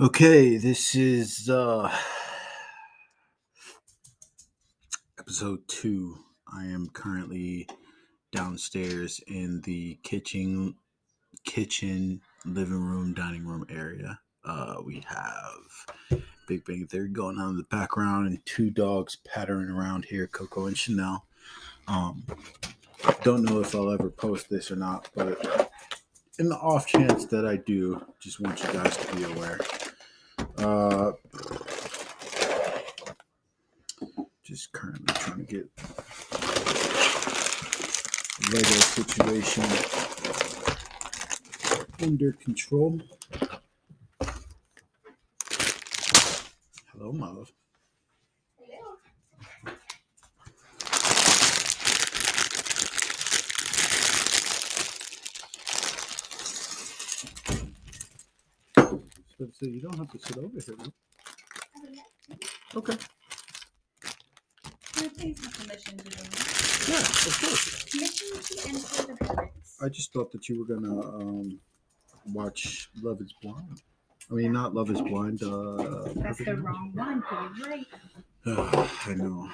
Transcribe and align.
Okay, 0.00 0.56
this 0.56 0.96
is 0.96 1.48
uh 1.48 1.88
episode 5.20 5.60
2. 5.68 6.18
I 6.52 6.64
am 6.64 6.88
currently 6.92 7.68
downstairs 8.32 9.20
in 9.28 9.60
the 9.60 10.00
kitchen 10.02 10.74
kitchen 11.44 12.22
living 12.44 12.82
room 12.82 13.14
dining 13.14 13.46
room 13.46 13.64
area. 13.70 14.18
Uh 14.44 14.78
we 14.84 15.04
have 15.06 16.20
Big 16.48 16.64
Bang 16.64 16.88
Theory 16.88 17.10
going 17.10 17.38
on 17.38 17.50
in 17.50 17.56
the 17.56 17.62
background 17.62 18.26
and 18.26 18.44
two 18.44 18.70
dogs 18.70 19.18
pattering 19.24 19.70
around 19.70 20.06
here, 20.06 20.26
Coco 20.26 20.66
and 20.66 20.76
Chanel. 20.76 21.24
Um 21.86 22.24
don't 23.22 23.44
know 23.44 23.60
if 23.60 23.72
I'll 23.76 23.92
ever 23.92 24.10
post 24.10 24.50
this 24.50 24.72
or 24.72 24.76
not, 24.76 25.08
but 25.14 25.70
in 26.40 26.48
the 26.48 26.56
off 26.56 26.84
chance 26.84 27.26
that 27.26 27.46
I 27.46 27.58
do, 27.58 28.04
just 28.18 28.40
want 28.40 28.60
you 28.60 28.72
guys 28.72 28.96
to 28.96 29.14
be 29.14 29.22
aware. 29.22 29.60
Uh, 30.56 31.12
just 34.42 34.72
currently 34.72 35.14
trying 35.14 35.44
to 35.44 35.52
get 35.52 35.68
Lego 38.52 38.62
situation 38.62 39.64
under 42.00 42.32
control. 42.32 43.00
Hello, 46.92 47.12
my 47.12 47.28
love. 47.28 47.52
So, 59.44 59.50
so 59.52 59.66
you 59.66 59.82
don't 59.82 59.98
have 59.98 60.10
to 60.10 60.18
sit 60.18 60.38
over 60.38 60.48
here. 60.48 60.74
no? 60.78 62.36
Okay. 62.76 62.96
Can 64.94 65.04
I 65.04 65.08
please 65.08 65.44
have 65.44 65.52
permission 65.52 65.98
to 65.98 66.04
do 66.04 66.16
Yeah, 66.90 66.98
of 67.00 67.38
course. 67.40 67.84
Permission 67.90 68.28
to 68.40 68.68
enter 68.68 69.14
the 69.14 69.26
heavens. 69.26 69.76
I 69.82 69.88
just 69.90 70.12
thought 70.14 70.32
that 70.32 70.48
you 70.48 70.60
were 70.60 70.74
gonna 70.74 70.98
um, 70.98 71.60
watch 72.32 72.88
Love 73.02 73.20
Is 73.20 73.34
Blind. 73.42 73.82
I 74.30 74.34
mean, 74.34 74.52
not 74.52 74.74
Love 74.74 74.90
Is 74.90 75.02
Blind. 75.02 75.42
Uh, 75.42 76.08
That's 76.16 76.38
the 76.38 76.56
wrong 76.56 76.92
one. 76.94 77.22
Right. 77.66 77.86
I 79.06 79.14
know. 79.14 79.50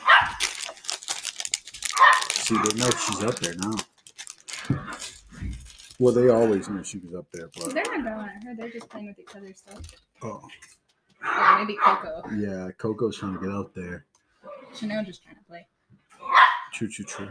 See, 2.35 2.55
they 2.55 2.79
know 2.79 2.91
she's 2.91 3.25
up 3.25 3.41
there 3.41 3.55
now. 3.57 3.75
Well, 6.01 6.15
they 6.15 6.31
always 6.31 6.67
knew 6.71 6.83
she 6.83 6.97
was 6.97 7.15
up 7.15 7.27
there, 7.31 7.51
but 7.55 7.75
They're 7.75 7.85
not 7.85 8.03
going 8.03 8.29
at 8.29 8.43
her. 8.45 8.55
They're 8.57 8.71
just 8.71 8.89
playing 8.89 9.09
with 9.09 9.19
each 9.19 9.37
other's 9.37 9.59
stuff. 9.59 9.83
oh, 10.23 10.41
Or 11.23 11.59
maybe 11.59 11.77
Coco. 11.77 12.23
yeah, 12.39 12.71
Coco's 12.79 13.19
trying 13.19 13.35
to 13.35 13.41
get 13.41 13.51
out 13.51 13.75
there. 13.75 14.07
Chanel 14.75 15.05
just 15.05 15.23
trying 15.23 15.37
to 15.37 15.43
play. 15.43 15.67
True, 16.73 16.89
true, 16.89 17.05
true. 17.05 17.29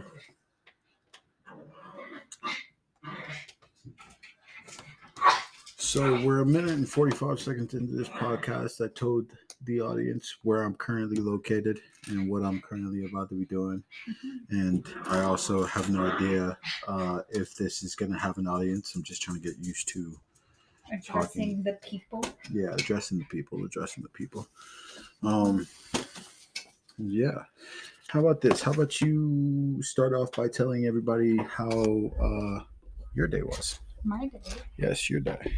So 5.77 6.23
we're 6.23 6.41
a 6.41 6.45
minute 6.45 6.71
and 6.71 6.87
45 6.87 7.39
seconds 7.39 7.73
into 7.73 7.95
this 7.95 8.09
podcast. 8.09 8.83
I 8.85 8.89
told 8.93 9.25
the 9.65 9.81
audience 9.81 10.35
where 10.43 10.63
I'm 10.63 10.73
currently 10.75 11.17
located 11.17 11.79
and 12.07 12.29
what 12.29 12.43
I'm 12.43 12.61
currently 12.61 13.05
about 13.05 13.29
to 13.29 13.35
be 13.35 13.45
doing. 13.45 13.83
And 14.49 14.85
I 15.07 15.21
also 15.21 15.63
have 15.65 15.89
no 15.89 16.05
idea 16.05 16.57
uh, 16.87 17.21
if 17.29 17.55
this 17.55 17.83
is 17.83 17.95
going 17.95 18.11
to 18.13 18.17
have 18.19 18.37
an 18.37 18.47
audience. 18.47 18.93
I'm 18.95 19.03
just 19.03 19.21
trying 19.21 19.41
to 19.41 19.47
get 19.47 19.57
used 19.59 19.87
to, 19.89 20.17
Addressing 20.91 21.61
the 21.63 21.73
people. 21.83 22.23
yeah, 22.51 22.73
addressing 22.73 23.19
the 23.19 23.25
people, 23.25 23.63
addressing 23.63 24.01
the 24.01 24.09
people. 24.09 24.47
Um, 25.23 25.67
yeah. 26.97 27.43
How 28.07 28.21
about 28.21 28.41
this? 28.41 28.61
How 28.63 28.71
about 28.71 28.99
you 29.01 29.77
start 29.83 30.13
off 30.13 30.31
by 30.31 30.47
telling 30.47 30.85
everybody 30.87 31.37
how 31.37 31.69
uh, 31.69 32.63
your 33.13 33.27
day 33.27 33.43
was? 33.43 33.79
My 34.03 34.27
day. 34.29 34.39
Yes, 34.77 35.09
your 35.11 35.19
day. 35.19 35.57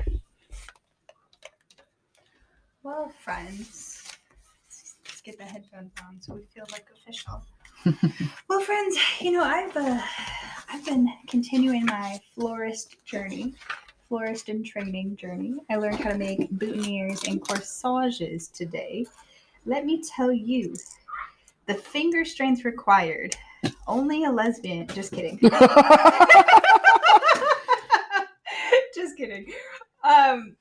Well, 2.83 3.13
friends. 3.23 3.91
Get 5.23 5.37
the 5.37 5.43
headphones 5.43 5.91
on 6.07 6.19
so 6.19 6.33
we 6.33 6.41
feel 6.45 6.65
like 6.71 6.87
official. 6.91 7.43
well, 8.49 8.59
friends, 8.61 8.97
you 9.19 9.31
know 9.31 9.43
I've 9.43 9.77
uh, 9.77 10.01
I've 10.67 10.83
been 10.83 11.07
continuing 11.27 11.85
my 11.85 12.19
florist 12.33 12.95
journey, 13.05 13.53
florist 14.09 14.49
and 14.49 14.65
training 14.65 15.17
journey. 15.17 15.57
I 15.69 15.75
learned 15.75 15.99
how 15.99 16.09
to 16.09 16.17
make 16.17 16.49
boutonnieres 16.53 17.27
and 17.27 17.39
corsages 17.39 18.47
today. 18.47 19.05
Let 19.67 19.85
me 19.85 20.01
tell 20.01 20.31
you, 20.31 20.75
the 21.67 21.75
finger 21.75 22.25
strength 22.25 22.65
required. 22.65 23.35
Only 23.88 24.23
a 24.23 24.31
lesbian. 24.31 24.88
Just 24.88 25.13
kidding. 25.13 25.38
just 28.95 29.17
kidding. 29.17 29.53
Um, 30.03 30.55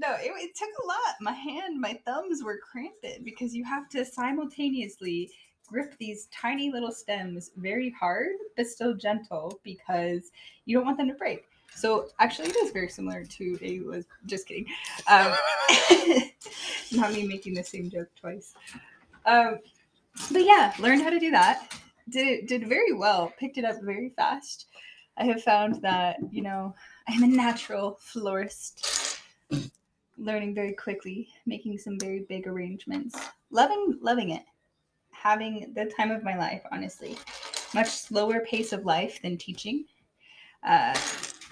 no, 0.00 0.14
it, 0.14 0.32
it 0.36 0.56
took 0.56 0.70
a 0.82 0.86
lot. 0.86 1.16
My 1.20 1.32
hand, 1.32 1.80
my 1.80 1.98
thumbs 2.04 2.42
were 2.42 2.58
cramped 2.58 3.06
because 3.24 3.54
you 3.54 3.64
have 3.64 3.88
to 3.90 4.04
simultaneously 4.04 5.30
grip 5.68 5.94
these 5.98 6.28
tiny 6.32 6.70
little 6.72 6.90
stems 6.90 7.52
very 7.56 7.90
hard 7.90 8.32
but 8.56 8.66
still 8.66 8.92
gentle 8.92 9.60
because 9.62 10.32
you 10.64 10.76
don't 10.76 10.84
want 10.84 10.98
them 10.98 11.08
to 11.08 11.14
break. 11.14 11.44
So 11.74 12.08
actually, 12.18 12.48
it 12.48 12.56
is 12.56 12.72
very 12.72 12.88
similar 12.88 13.24
to 13.24 13.58
a 13.62 13.80
les. 13.80 14.04
Just 14.26 14.48
kidding. 14.48 14.66
Um, 15.06 15.32
not 16.92 17.12
me 17.12 17.26
making 17.26 17.54
the 17.54 17.62
same 17.62 17.88
joke 17.90 18.08
twice. 18.20 18.54
Um, 19.24 19.58
but 20.32 20.44
yeah, 20.44 20.74
learned 20.78 21.02
how 21.02 21.10
to 21.10 21.20
do 21.20 21.30
that. 21.30 21.72
Did 22.08 22.46
did 22.46 22.68
very 22.68 22.92
well. 22.92 23.32
Picked 23.38 23.56
it 23.58 23.64
up 23.64 23.80
very 23.82 24.10
fast. 24.16 24.66
I 25.16 25.24
have 25.24 25.42
found 25.42 25.80
that 25.82 26.16
you 26.32 26.42
know 26.42 26.74
I'm 27.08 27.22
a 27.22 27.28
natural 27.28 27.98
florist, 28.00 28.84
learning 30.20 30.54
very 30.54 30.72
quickly, 30.72 31.28
making 31.46 31.78
some 31.78 31.98
very 31.98 32.20
big 32.20 32.46
arrangements, 32.46 33.18
loving 33.50 33.98
loving 34.00 34.30
it, 34.30 34.42
having 35.10 35.72
the 35.74 35.86
time 35.86 36.10
of 36.10 36.22
my 36.22 36.36
life. 36.36 36.62
Honestly, 36.70 37.16
much 37.74 37.88
slower 37.88 38.40
pace 38.40 38.72
of 38.72 38.84
life 38.84 39.20
than 39.22 39.36
teaching. 39.36 39.84
Uh, 40.62 40.96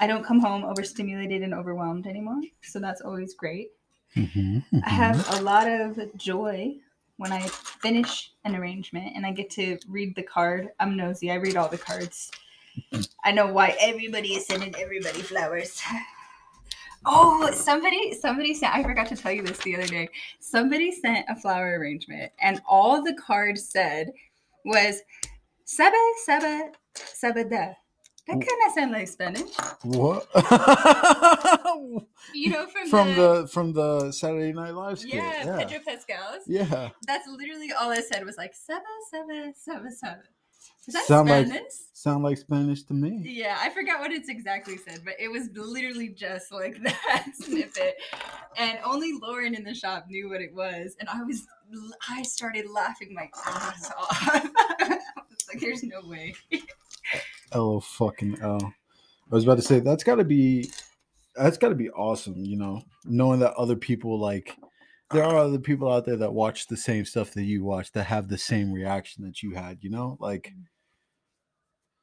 I 0.00 0.06
don't 0.06 0.24
come 0.24 0.40
home 0.40 0.64
overstimulated 0.64 1.42
and 1.42 1.54
overwhelmed 1.54 2.06
anymore, 2.06 2.42
so 2.62 2.78
that's 2.78 3.00
always 3.00 3.34
great. 3.34 3.70
Mm-hmm, 4.14 4.78
I 4.84 4.90
have 4.90 5.38
a 5.38 5.42
lot 5.42 5.68
of 5.68 5.98
joy 6.16 6.76
when 7.16 7.32
I 7.32 7.40
finish 7.82 8.32
an 8.44 8.54
arrangement 8.54 9.12
and 9.16 9.26
I 9.26 9.32
get 9.32 9.50
to 9.50 9.78
read 9.88 10.14
the 10.14 10.22
card. 10.22 10.70
I'm 10.80 10.96
nosy. 10.96 11.30
I 11.30 11.34
read 11.34 11.56
all 11.56 11.68
the 11.68 11.78
cards. 11.78 12.30
I 13.24 13.32
know 13.32 13.52
why 13.52 13.76
everybody 13.80 14.34
is 14.34 14.46
sending 14.46 14.74
everybody 14.76 15.20
flowers. 15.20 15.82
Oh, 17.06 17.50
somebody 17.52 18.12
somebody 18.14 18.54
sent 18.54 18.74
I 18.74 18.82
forgot 18.82 19.06
to 19.08 19.16
tell 19.16 19.32
you 19.32 19.42
this 19.42 19.58
the 19.58 19.76
other 19.76 19.86
day. 19.86 20.08
Somebody 20.40 20.92
sent 20.92 21.26
a 21.28 21.36
flower 21.36 21.78
arrangement 21.78 22.32
and 22.40 22.60
all 22.68 23.02
the 23.02 23.14
card 23.14 23.58
said 23.58 24.12
was 24.64 25.00
Saba 25.64 25.96
Saba 26.24 26.70
Saba 26.94 27.44
da. 27.44 27.72
That 28.26 28.34
kind 28.34 28.44
of 28.66 28.72
sound 28.74 28.92
like 28.92 29.08
Spanish. 29.08 29.50
What? 29.84 30.26
You 32.34 32.50
know 32.50 32.66
from, 32.66 32.88
from 32.88 33.14
the 33.14 33.48
from 33.50 33.72
the 33.72 34.12
Saturday 34.12 34.52
Night 34.52 34.74
Live 34.74 34.98
skit. 34.98 35.14
yeah, 35.14 35.46
Yeah. 35.46 35.56
Pedro 35.64 35.78
Pascal's. 35.86 36.42
Yeah. 36.46 36.90
That's 37.06 37.26
literally 37.26 37.72
all 37.72 37.90
I 37.90 38.00
said 38.00 38.24
was 38.26 38.36
like 38.36 38.54
seven, 38.54 38.82
seven, 39.10 39.54
seven, 39.56 39.90
seven. 39.90 40.22
Is 40.86 40.94
that 40.94 41.04
Sound 41.06 41.28
like- 41.28 41.46
Spanish? 41.46 41.72
Sound 41.92 42.22
like 42.22 42.38
Spanish 42.38 42.84
to 42.84 42.94
me. 42.94 43.20
yeah, 43.24 43.58
I 43.60 43.70
forgot 43.70 43.98
what 43.98 44.12
it's 44.12 44.28
exactly 44.28 44.76
said, 44.76 45.00
but 45.04 45.14
it 45.18 45.28
was 45.28 45.48
literally 45.54 46.08
just 46.10 46.52
like 46.52 46.80
that 46.82 47.26
snippet. 47.34 47.96
And 48.56 48.78
only 48.84 49.12
Lauren 49.20 49.54
in 49.54 49.64
the 49.64 49.74
shop 49.74 50.06
knew 50.08 50.28
what 50.30 50.40
it 50.40 50.54
was. 50.54 50.94
And 51.00 51.08
I 51.08 51.22
was, 51.24 51.44
I 52.08 52.22
started 52.22 52.70
laughing 52.70 53.12
my 53.12 53.28
ass 53.44 53.90
off. 53.98 54.16
I 54.22 54.98
was 55.28 55.48
like, 55.52 55.60
there's 55.60 55.82
no 55.82 56.02
way. 56.06 56.34
L 57.52 57.80
fucking 57.80 58.38
L. 58.40 58.60
I 58.62 59.34
was 59.34 59.42
about 59.44 59.56
to 59.56 59.62
say 59.62 59.80
that's 59.80 60.04
got 60.04 60.16
to 60.16 60.24
be 60.24 60.70
that's 61.34 61.58
got 61.58 61.70
to 61.70 61.74
be 61.74 61.90
awesome, 61.90 62.44
you 62.44 62.56
know, 62.56 62.82
knowing 63.04 63.40
that 63.40 63.54
other 63.54 63.76
people 63.76 64.18
like 64.20 64.56
there 65.10 65.24
are 65.24 65.38
other 65.38 65.58
people 65.58 65.90
out 65.90 66.04
there 66.04 66.16
that 66.16 66.32
watch 66.32 66.66
the 66.66 66.76
same 66.76 67.04
stuff 67.04 67.32
that 67.32 67.44
you 67.44 67.64
watch 67.64 67.92
that 67.92 68.04
have 68.04 68.28
the 68.28 68.38
same 68.38 68.72
reaction 68.72 69.24
that 69.24 69.42
you 69.42 69.54
had, 69.54 69.78
you 69.80 69.90
know? 69.90 70.16
Like 70.20 70.52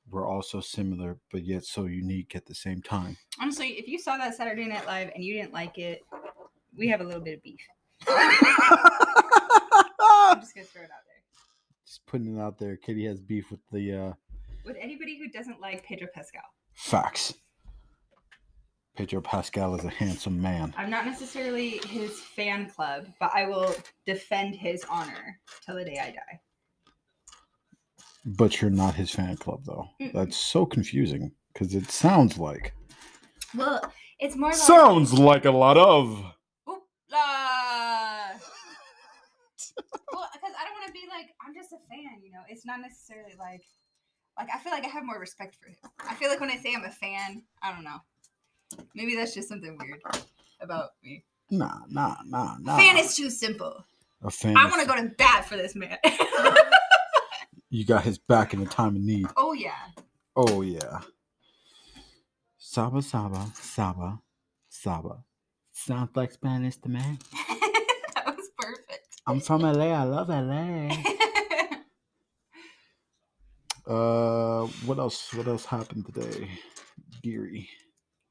we're 0.09 0.27
all 0.27 0.41
so 0.41 0.61
similar 0.61 1.17
but 1.31 1.43
yet 1.45 1.65
so 1.65 1.85
unique 1.85 2.35
at 2.35 2.45
the 2.45 2.55
same 2.55 2.81
time. 2.81 3.17
Honestly, 3.41 3.69
if 3.69 3.87
you 3.87 3.99
saw 3.99 4.17
that 4.17 4.35
Saturday 4.35 4.65
Night 4.65 4.85
Live 4.85 5.11
and 5.13 5.23
you 5.23 5.33
didn't 5.33 5.53
like 5.53 5.77
it, 5.77 6.01
we 6.77 6.87
have 6.87 7.01
a 7.01 7.03
little 7.03 7.21
bit 7.21 7.37
of 7.37 7.43
beef. 7.43 7.59
I'm 8.07 8.31
just 10.39 10.53
gonna 10.55 10.67
throw 10.67 10.83
it 10.83 10.91
out 10.91 11.03
there. 11.05 11.21
Just 11.85 12.05
putting 12.05 12.37
it 12.37 12.41
out 12.41 12.57
there. 12.59 12.75
Kitty 12.75 13.05
has 13.05 13.19
beef 13.21 13.49
with 13.51 13.61
the 13.71 13.93
uh 13.93 14.13
With 14.65 14.77
anybody 14.79 15.17
who 15.17 15.29
doesn't 15.29 15.61
like 15.61 15.83
Pedro 15.83 16.07
Pascal. 16.13 16.41
facts. 16.73 17.33
Pedro 18.95 19.21
Pascal 19.21 19.75
is 19.75 19.83
a 19.83 19.89
handsome 19.89 20.41
man. 20.41 20.73
I'm 20.77 20.89
not 20.89 21.05
necessarily 21.05 21.81
his 21.87 22.19
fan 22.19 22.69
club, 22.69 23.07
but 23.19 23.31
I 23.33 23.45
will 23.45 23.75
defend 24.05 24.55
his 24.55 24.85
honor 24.89 25.39
till 25.65 25.75
the 25.75 25.83
day 25.85 25.99
I 26.01 26.11
die. 26.11 26.39
But 28.25 28.61
you're 28.61 28.71
not 28.71 28.95
his 28.95 29.11
fan 29.11 29.35
club, 29.37 29.63
though. 29.65 29.87
Mm-mm. 30.01 30.13
That's 30.13 30.37
so 30.37 30.65
confusing 30.65 31.31
because 31.53 31.75
it 31.75 31.91
sounds 31.91 32.37
like. 32.37 32.73
Well, 33.55 33.81
it's 34.19 34.35
more 34.35 34.49
like 34.49 34.57
Sounds 34.57 35.13
like 35.13 35.45
a 35.45 35.51
lot 35.51 35.77
of. 35.77 36.09
Oop, 36.69 36.83
well, 40.13 40.29
because 40.33 40.55
I 40.57 40.63
don't 40.63 40.73
want 40.73 40.87
to 40.87 40.93
be 40.93 41.03
like 41.09 41.27
I'm 41.45 41.53
just 41.53 41.73
a 41.73 41.77
fan, 41.89 42.21
you 42.23 42.31
know. 42.31 42.41
It's 42.47 42.65
not 42.65 42.79
necessarily 42.81 43.33
like 43.37 43.61
like 44.37 44.47
I 44.53 44.59
feel 44.59 44.71
like 44.71 44.85
I 44.85 44.87
have 44.87 45.05
more 45.05 45.19
respect 45.19 45.57
for 45.61 45.67
him. 45.67 45.91
I 45.99 46.15
feel 46.15 46.29
like 46.29 46.39
when 46.39 46.49
I 46.49 46.57
say 46.57 46.73
I'm 46.75 46.83
a 46.83 46.91
fan, 46.91 47.43
I 47.61 47.73
don't 47.73 47.83
know. 47.83 47.99
Maybe 48.95 49.15
that's 49.15 49.33
just 49.33 49.47
something 49.49 49.77
weird 49.79 50.01
about 50.61 50.91
me. 51.03 51.23
Nah, 51.51 51.79
nah, 51.89 52.15
nah, 52.25 52.55
nah. 52.59 52.77
Fan 52.77 52.97
is 52.97 53.15
too 53.15 53.29
simple. 53.29 53.85
a 54.23 54.31
fan. 54.31 54.57
I 54.57 54.65
is- 54.65 54.71
want 54.71 54.81
to 54.81 54.87
go 54.87 54.95
to 55.01 55.09
bat 55.15 55.45
for 55.47 55.57
this 55.57 55.75
man. 55.75 55.97
You 57.69 57.83
got 57.85 58.03
his 58.03 58.17
back 58.17 58.53
in 58.53 58.61
the 58.61 58.65
time 58.67 58.95
of 58.95 59.01
need. 59.01 59.25
oh 59.35 59.53
yeah. 59.53 59.73
Oh 60.35 60.61
yeah. 60.61 61.01
Saba 62.57 63.01
Saba 63.01 63.51
Saba 63.53 64.19
Saba. 64.69 65.23
Sounds 65.73 66.09
like 66.15 66.31
Spanish 66.31 66.77
to 66.77 66.89
me. 66.89 66.99
that 68.15 68.25
was 68.37 68.49
perfect. 68.57 69.07
I'm 69.27 69.39
from 69.41 69.61
LA. 69.63 69.87
I 69.91 70.03
love 70.03 70.29
LA. 70.29 70.95
Uh, 73.87 74.65
what 74.85 74.97
else? 74.97 75.31
What 75.35 75.47
else 75.47 75.63
happened 75.65 76.07
today? 76.07 76.49
Geary. 77.21 77.69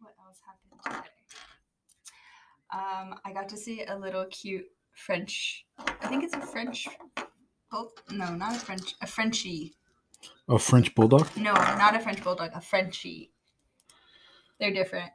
what 0.00 0.12
else 0.26 0.38
happened 0.44 0.80
today? 0.84 1.08
Um, 2.74 3.14
I 3.24 3.32
got 3.32 3.48
to 3.50 3.56
see 3.56 3.84
a 3.84 3.96
little 3.96 4.24
cute 4.26 4.64
French. 4.92 5.64
I 5.78 6.08
think 6.08 6.24
it's 6.24 6.34
a 6.34 6.40
French. 6.40 6.88
Oh 7.72 7.90
no, 8.10 8.34
not 8.34 8.56
a 8.56 8.58
French. 8.58 8.94
A 9.00 9.06
Frenchie. 9.06 9.74
A 10.48 10.58
French 10.58 10.92
bulldog. 10.94 11.28
No, 11.36 11.52
not 11.52 11.94
a 11.94 12.00
French 12.00 12.22
bulldog. 12.24 12.50
A 12.54 12.60
Frenchie. 12.60 13.30
They're 14.58 14.72
different. 14.72 15.12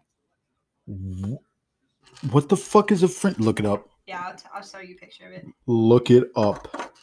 What 2.31 2.49
the 2.49 2.57
fuck 2.57 2.91
is 2.91 3.03
a 3.03 3.07
French? 3.07 3.39
Look 3.39 3.59
it 3.59 3.65
up. 3.65 3.87
Yeah, 4.07 4.23
I'll, 4.25 4.35
t- 4.35 4.45
I'll 4.53 4.63
show 4.63 4.79
you 4.79 4.95
a 4.95 4.97
picture 4.97 5.27
of 5.27 5.33
it. 5.33 5.45
Look 5.67 6.09
it 6.09 6.29
up. 6.35 6.93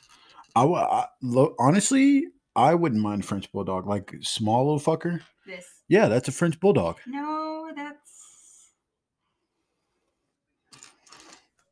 I 0.57 1.07
lo- 1.23 1.55
honestly, 1.59 2.27
I 2.57 2.75
wouldn't 2.75 3.01
mind 3.03 3.25
French 3.27 3.51
bulldog. 3.53 3.87
Like 3.87 4.15
small 4.23 4.65
little 4.73 4.81
fucker. 4.81 5.21
This. 5.47 5.67
Yeah, 5.89 6.09
that's 6.09 6.29
a 6.29 6.33
French 6.33 6.59
bulldog. 6.61 6.97
No, 7.07 7.71
that's. 7.77 7.86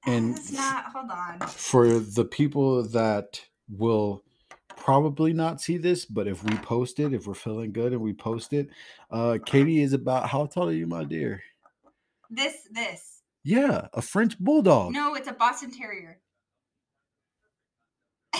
And 0.07 0.39
not. 0.53 0.85
Hold 0.87 1.11
on. 1.11 1.41
for 1.49 1.99
the 1.99 2.25
people 2.25 2.83
that 2.89 3.41
will 3.69 4.23
probably 4.77 5.33
not 5.33 5.61
see 5.61 5.79
this, 5.79 6.05
but 6.05 6.27
if 6.29 6.45
we 6.45 6.57
post 6.59 7.01
it, 7.01 7.15
if 7.15 7.27
we're 7.27 7.35
feeling 7.35 7.73
good 7.73 7.93
and 7.93 8.03
we 8.03 8.13
post 8.13 8.53
it, 8.53 8.69
uh 9.11 9.39
Katie 9.45 9.81
is 9.81 9.93
about 9.93 10.29
how 10.29 10.47
tall 10.47 10.69
are 10.69 10.73
you, 10.73 10.87
my 10.87 11.05
dear? 11.05 11.43
This. 12.31 12.55
This. 12.71 13.23
Yeah, 13.45 13.89
a 13.93 14.03
French 14.03 14.39
bulldog. 14.39 14.93
No, 14.93 15.15
it's 15.15 15.29
a 15.29 15.33
Boston 15.33 15.71
Terrier. 15.71 16.19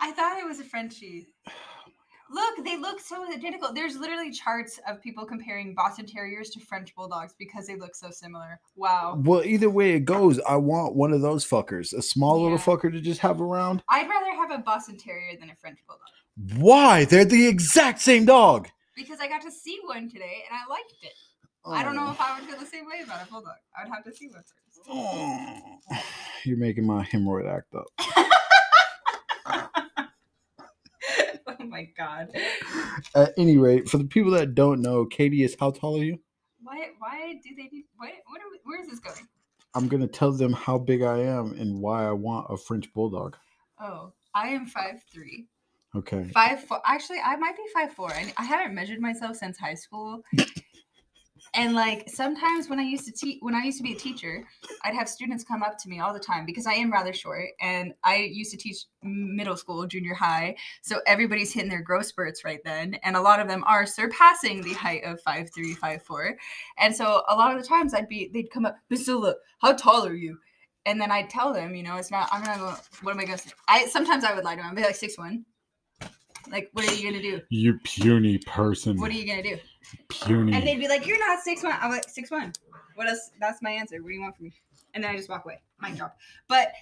I 0.00 0.12
thought 0.12 0.38
it 0.38 0.46
was 0.46 0.60
a 0.60 0.64
Frenchie. 0.64 1.26
Look, 2.30 2.64
they 2.64 2.76
look 2.76 3.00
so 3.00 3.26
identical. 3.32 3.72
There's 3.72 3.96
literally 3.96 4.30
charts 4.30 4.78
of 4.86 5.02
people 5.02 5.24
comparing 5.24 5.74
Boston 5.74 6.06
Terriers 6.06 6.50
to 6.50 6.60
French 6.60 6.94
Bulldogs 6.94 7.34
because 7.38 7.66
they 7.66 7.76
look 7.76 7.94
so 7.94 8.10
similar. 8.10 8.60
Wow. 8.76 9.20
Well, 9.24 9.42
either 9.44 9.70
way 9.70 9.92
it 9.92 10.04
goes, 10.04 10.38
I 10.40 10.56
want 10.56 10.94
one 10.94 11.12
of 11.12 11.22
those 11.22 11.46
fuckers, 11.46 11.94
a 11.94 12.02
small 12.02 12.42
little 12.42 12.58
fucker 12.58 12.92
to 12.92 13.00
just 13.00 13.20
have 13.20 13.40
around. 13.40 13.82
I'd 13.88 14.08
rather 14.08 14.34
have 14.34 14.50
a 14.50 14.62
Boston 14.62 14.98
Terrier 14.98 15.38
than 15.38 15.50
a 15.50 15.54
French 15.56 15.78
Bulldog 15.86 16.60
Why? 16.62 17.06
They're 17.06 17.24
the 17.24 17.46
exact 17.46 18.00
same 18.00 18.26
dog. 18.26 18.68
because 18.94 19.20
I 19.20 19.28
got 19.28 19.42
to 19.42 19.50
see 19.50 19.78
one 19.84 20.10
today 20.10 20.44
and 20.48 20.58
I 20.58 20.70
liked 20.70 20.94
it. 21.02 21.12
I 21.64 21.82
don't 21.82 21.98
oh. 21.98 22.04
know 22.04 22.10
if 22.10 22.20
I 22.20 22.38
would 22.38 22.48
feel 22.48 22.58
the 22.58 22.66
same 22.66 22.86
way 22.86 23.00
about 23.04 23.26
a 23.26 23.30
Bulldog. 23.30 23.52
I 23.76 23.84
would 23.84 23.94
have 23.94 24.04
to 24.04 24.14
see 24.14 24.28
one 24.28 24.42
first. 24.42 24.88
Oh, 24.90 25.60
you're 26.44 26.58
making 26.58 26.86
my 26.86 27.04
hemorrhoid 27.04 27.50
act 27.50 27.74
up. 27.74 27.86
oh 31.60 31.64
my 31.64 31.88
god. 31.96 32.30
At 33.14 33.32
any 33.36 33.58
rate, 33.58 33.88
for 33.88 33.98
the 33.98 34.04
people 34.04 34.30
that 34.32 34.54
don't 34.54 34.80
know, 34.80 35.04
Katie 35.04 35.42
is 35.42 35.56
how 35.58 35.70
tall 35.70 36.00
are 36.00 36.04
you? 36.04 36.18
Why? 36.62 36.88
Why 36.98 37.40
do 37.42 37.54
they 37.56 37.68
need? 37.72 37.84
What? 37.96 38.10
What? 38.26 38.40
Are 38.40 38.50
we, 38.50 38.58
where 38.64 38.80
is 38.80 38.88
this 38.88 39.00
going? 39.00 39.26
I'm 39.74 39.88
gonna 39.88 40.06
tell 40.06 40.32
them 40.32 40.52
how 40.52 40.78
big 40.78 41.02
I 41.02 41.18
am 41.20 41.52
and 41.52 41.80
why 41.80 42.06
I 42.06 42.12
want 42.12 42.46
a 42.50 42.56
French 42.56 42.92
bulldog. 42.92 43.36
Oh, 43.80 44.12
I 44.34 44.48
am 44.48 44.66
five 44.66 45.02
three. 45.12 45.46
Okay. 45.94 46.30
Five 46.34 46.64
four. 46.64 46.80
Actually, 46.84 47.18
I 47.24 47.36
might 47.36 47.56
be 47.56 47.64
five 47.72 47.92
four. 47.92 48.10
I, 48.12 48.32
I 48.36 48.44
haven't 48.44 48.74
measured 48.74 49.00
myself 49.00 49.36
since 49.36 49.58
high 49.58 49.74
school. 49.74 50.22
and 51.54 51.74
like 51.74 52.08
sometimes 52.08 52.68
when 52.68 52.78
I 52.78 52.82
used 52.82 53.04
to 53.06 53.12
teach, 53.12 53.38
when 53.40 53.54
I 53.54 53.62
used 53.62 53.78
to 53.78 53.82
be 53.82 53.92
a 53.92 53.96
teacher, 53.96 54.44
I'd 54.84 54.94
have 54.94 55.08
students 55.08 55.44
come 55.44 55.62
up 55.62 55.78
to 55.78 55.88
me 55.88 56.00
all 56.00 56.12
the 56.12 56.20
time 56.20 56.46
because 56.46 56.66
I 56.66 56.74
am 56.74 56.92
rather 56.92 57.12
short, 57.12 57.48
and 57.60 57.94
I 58.04 58.16
used 58.16 58.50
to 58.52 58.56
teach 58.56 58.84
middle 59.02 59.56
school, 59.56 59.86
junior 59.86 60.14
high. 60.14 60.56
So 60.82 61.00
everybody's 61.06 61.52
hitting 61.52 61.70
their 61.70 61.82
growth 61.82 62.06
spurts 62.06 62.44
right 62.44 62.60
then, 62.64 62.94
and 63.02 63.16
a 63.16 63.20
lot 63.20 63.40
of 63.40 63.48
them 63.48 63.64
are 63.66 63.86
surpassing 63.86 64.62
the 64.62 64.74
height 64.74 65.04
of 65.04 65.20
five 65.22 65.50
three, 65.54 65.74
five 65.74 66.02
four. 66.02 66.36
And 66.78 66.94
so 66.94 67.22
a 67.28 67.34
lot 67.34 67.54
of 67.54 67.62
the 67.62 67.68
times 67.68 67.94
I'd 67.94 68.08
be, 68.08 68.30
they'd 68.32 68.50
come 68.50 68.66
up, 68.66 68.76
Priscilla, 68.88 69.34
how 69.60 69.72
tall 69.72 70.06
are 70.06 70.14
you? 70.14 70.38
And 70.86 71.00
then 71.00 71.10
I'd 71.10 71.28
tell 71.28 71.52
them, 71.52 71.74
you 71.74 71.82
know, 71.82 71.96
it's 71.96 72.10
not. 72.10 72.28
I'm 72.32 72.42
not. 72.42 72.88
What 73.02 73.12
am 73.12 73.20
I 73.20 73.24
gonna 73.24 73.38
say? 73.38 73.50
I 73.68 73.86
sometimes 73.86 74.24
I 74.24 74.34
would 74.34 74.44
lie 74.44 74.56
to 74.56 74.62
them. 74.62 74.70
I'd 74.70 74.76
be 74.76 74.82
like 74.82 74.94
six 74.94 75.18
one. 75.18 75.44
Like, 76.50 76.70
what 76.72 76.88
are 76.88 76.94
you 76.94 77.10
gonna 77.10 77.22
do? 77.22 77.42
You 77.50 77.78
puny 77.84 78.38
person. 78.38 78.98
What 78.98 79.10
are 79.10 79.14
you 79.14 79.26
gonna 79.26 79.42
do? 79.42 79.58
Puny? 80.08 80.54
And 80.54 80.66
they'd 80.66 80.78
be 80.78 80.88
like, 80.88 81.06
"You're 81.06 81.18
not 81.18 81.40
six 81.40 81.62
one." 81.62 81.76
I'm 81.80 81.90
like, 81.90 82.08
six 82.08 82.30
one. 82.30 82.52
What 82.94 83.08
else? 83.08 83.30
That's 83.40 83.62
my 83.62 83.70
answer. 83.70 84.02
What 84.02 84.08
do 84.08 84.14
you 84.14 84.20
want 84.20 84.36
from 84.36 84.46
me? 84.46 84.52
And 84.94 85.04
then 85.04 85.10
I 85.10 85.16
just 85.16 85.28
walk 85.28 85.44
away. 85.44 85.60
Mic 85.80 85.96
drop. 85.96 86.16
But 86.48 86.72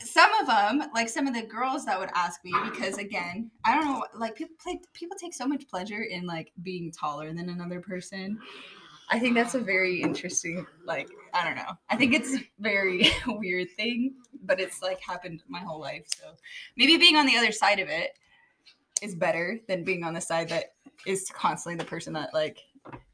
some 0.00 0.32
of 0.34 0.46
them, 0.46 0.90
like 0.94 1.08
some 1.08 1.26
of 1.26 1.34
the 1.34 1.42
girls 1.42 1.84
that 1.86 1.98
would 1.98 2.10
ask 2.14 2.44
me, 2.44 2.52
because 2.70 2.98
again, 2.98 3.50
I 3.64 3.74
don't 3.74 3.84
know, 3.84 4.04
like 4.14 4.36
people 4.36 4.56
play, 4.62 4.80
people 4.92 5.16
take 5.18 5.34
so 5.34 5.46
much 5.46 5.68
pleasure 5.68 6.02
in 6.02 6.26
like 6.26 6.52
being 6.62 6.92
taller 6.92 7.32
than 7.32 7.48
another 7.48 7.80
person. 7.80 8.38
I 9.08 9.18
think 9.18 9.34
that's 9.34 9.54
a 9.54 9.60
very 9.60 10.00
interesting, 10.00 10.66
like 10.84 11.08
I 11.34 11.44
don't 11.44 11.56
know. 11.56 11.72
I 11.90 11.96
think 11.96 12.14
it's 12.14 12.34
a 12.34 12.44
very 12.58 13.10
weird 13.26 13.68
thing, 13.76 14.14
but 14.44 14.60
it's 14.60 14.82
like 14.82 15.00
happened 15.00 15.42
my 15.48 15.60
whole 15.60 15.80
life. 15.80 16.04
So 16.16 16.34
maybe 16.76 16.96
being 16.96 17.16
on 17.16 17.26
the 17.26 17.36
other 17.36 17.52
side 17.52 17.78
of 17.78 17.88
it 17.88 18.18
is 19.02 19.14
better 19.14 19.58
than 19.68 19.84
being 19.84 20.04
on 20.04 20.14
the 20.14 20.20
side 20.20 20.48
that 20.48 20.74
is 21.06 21.28
constantly 21.34 21.76
the 21.76 21.88
person 21.88 22.12
that 22.12 22.32
like 22.32 22.58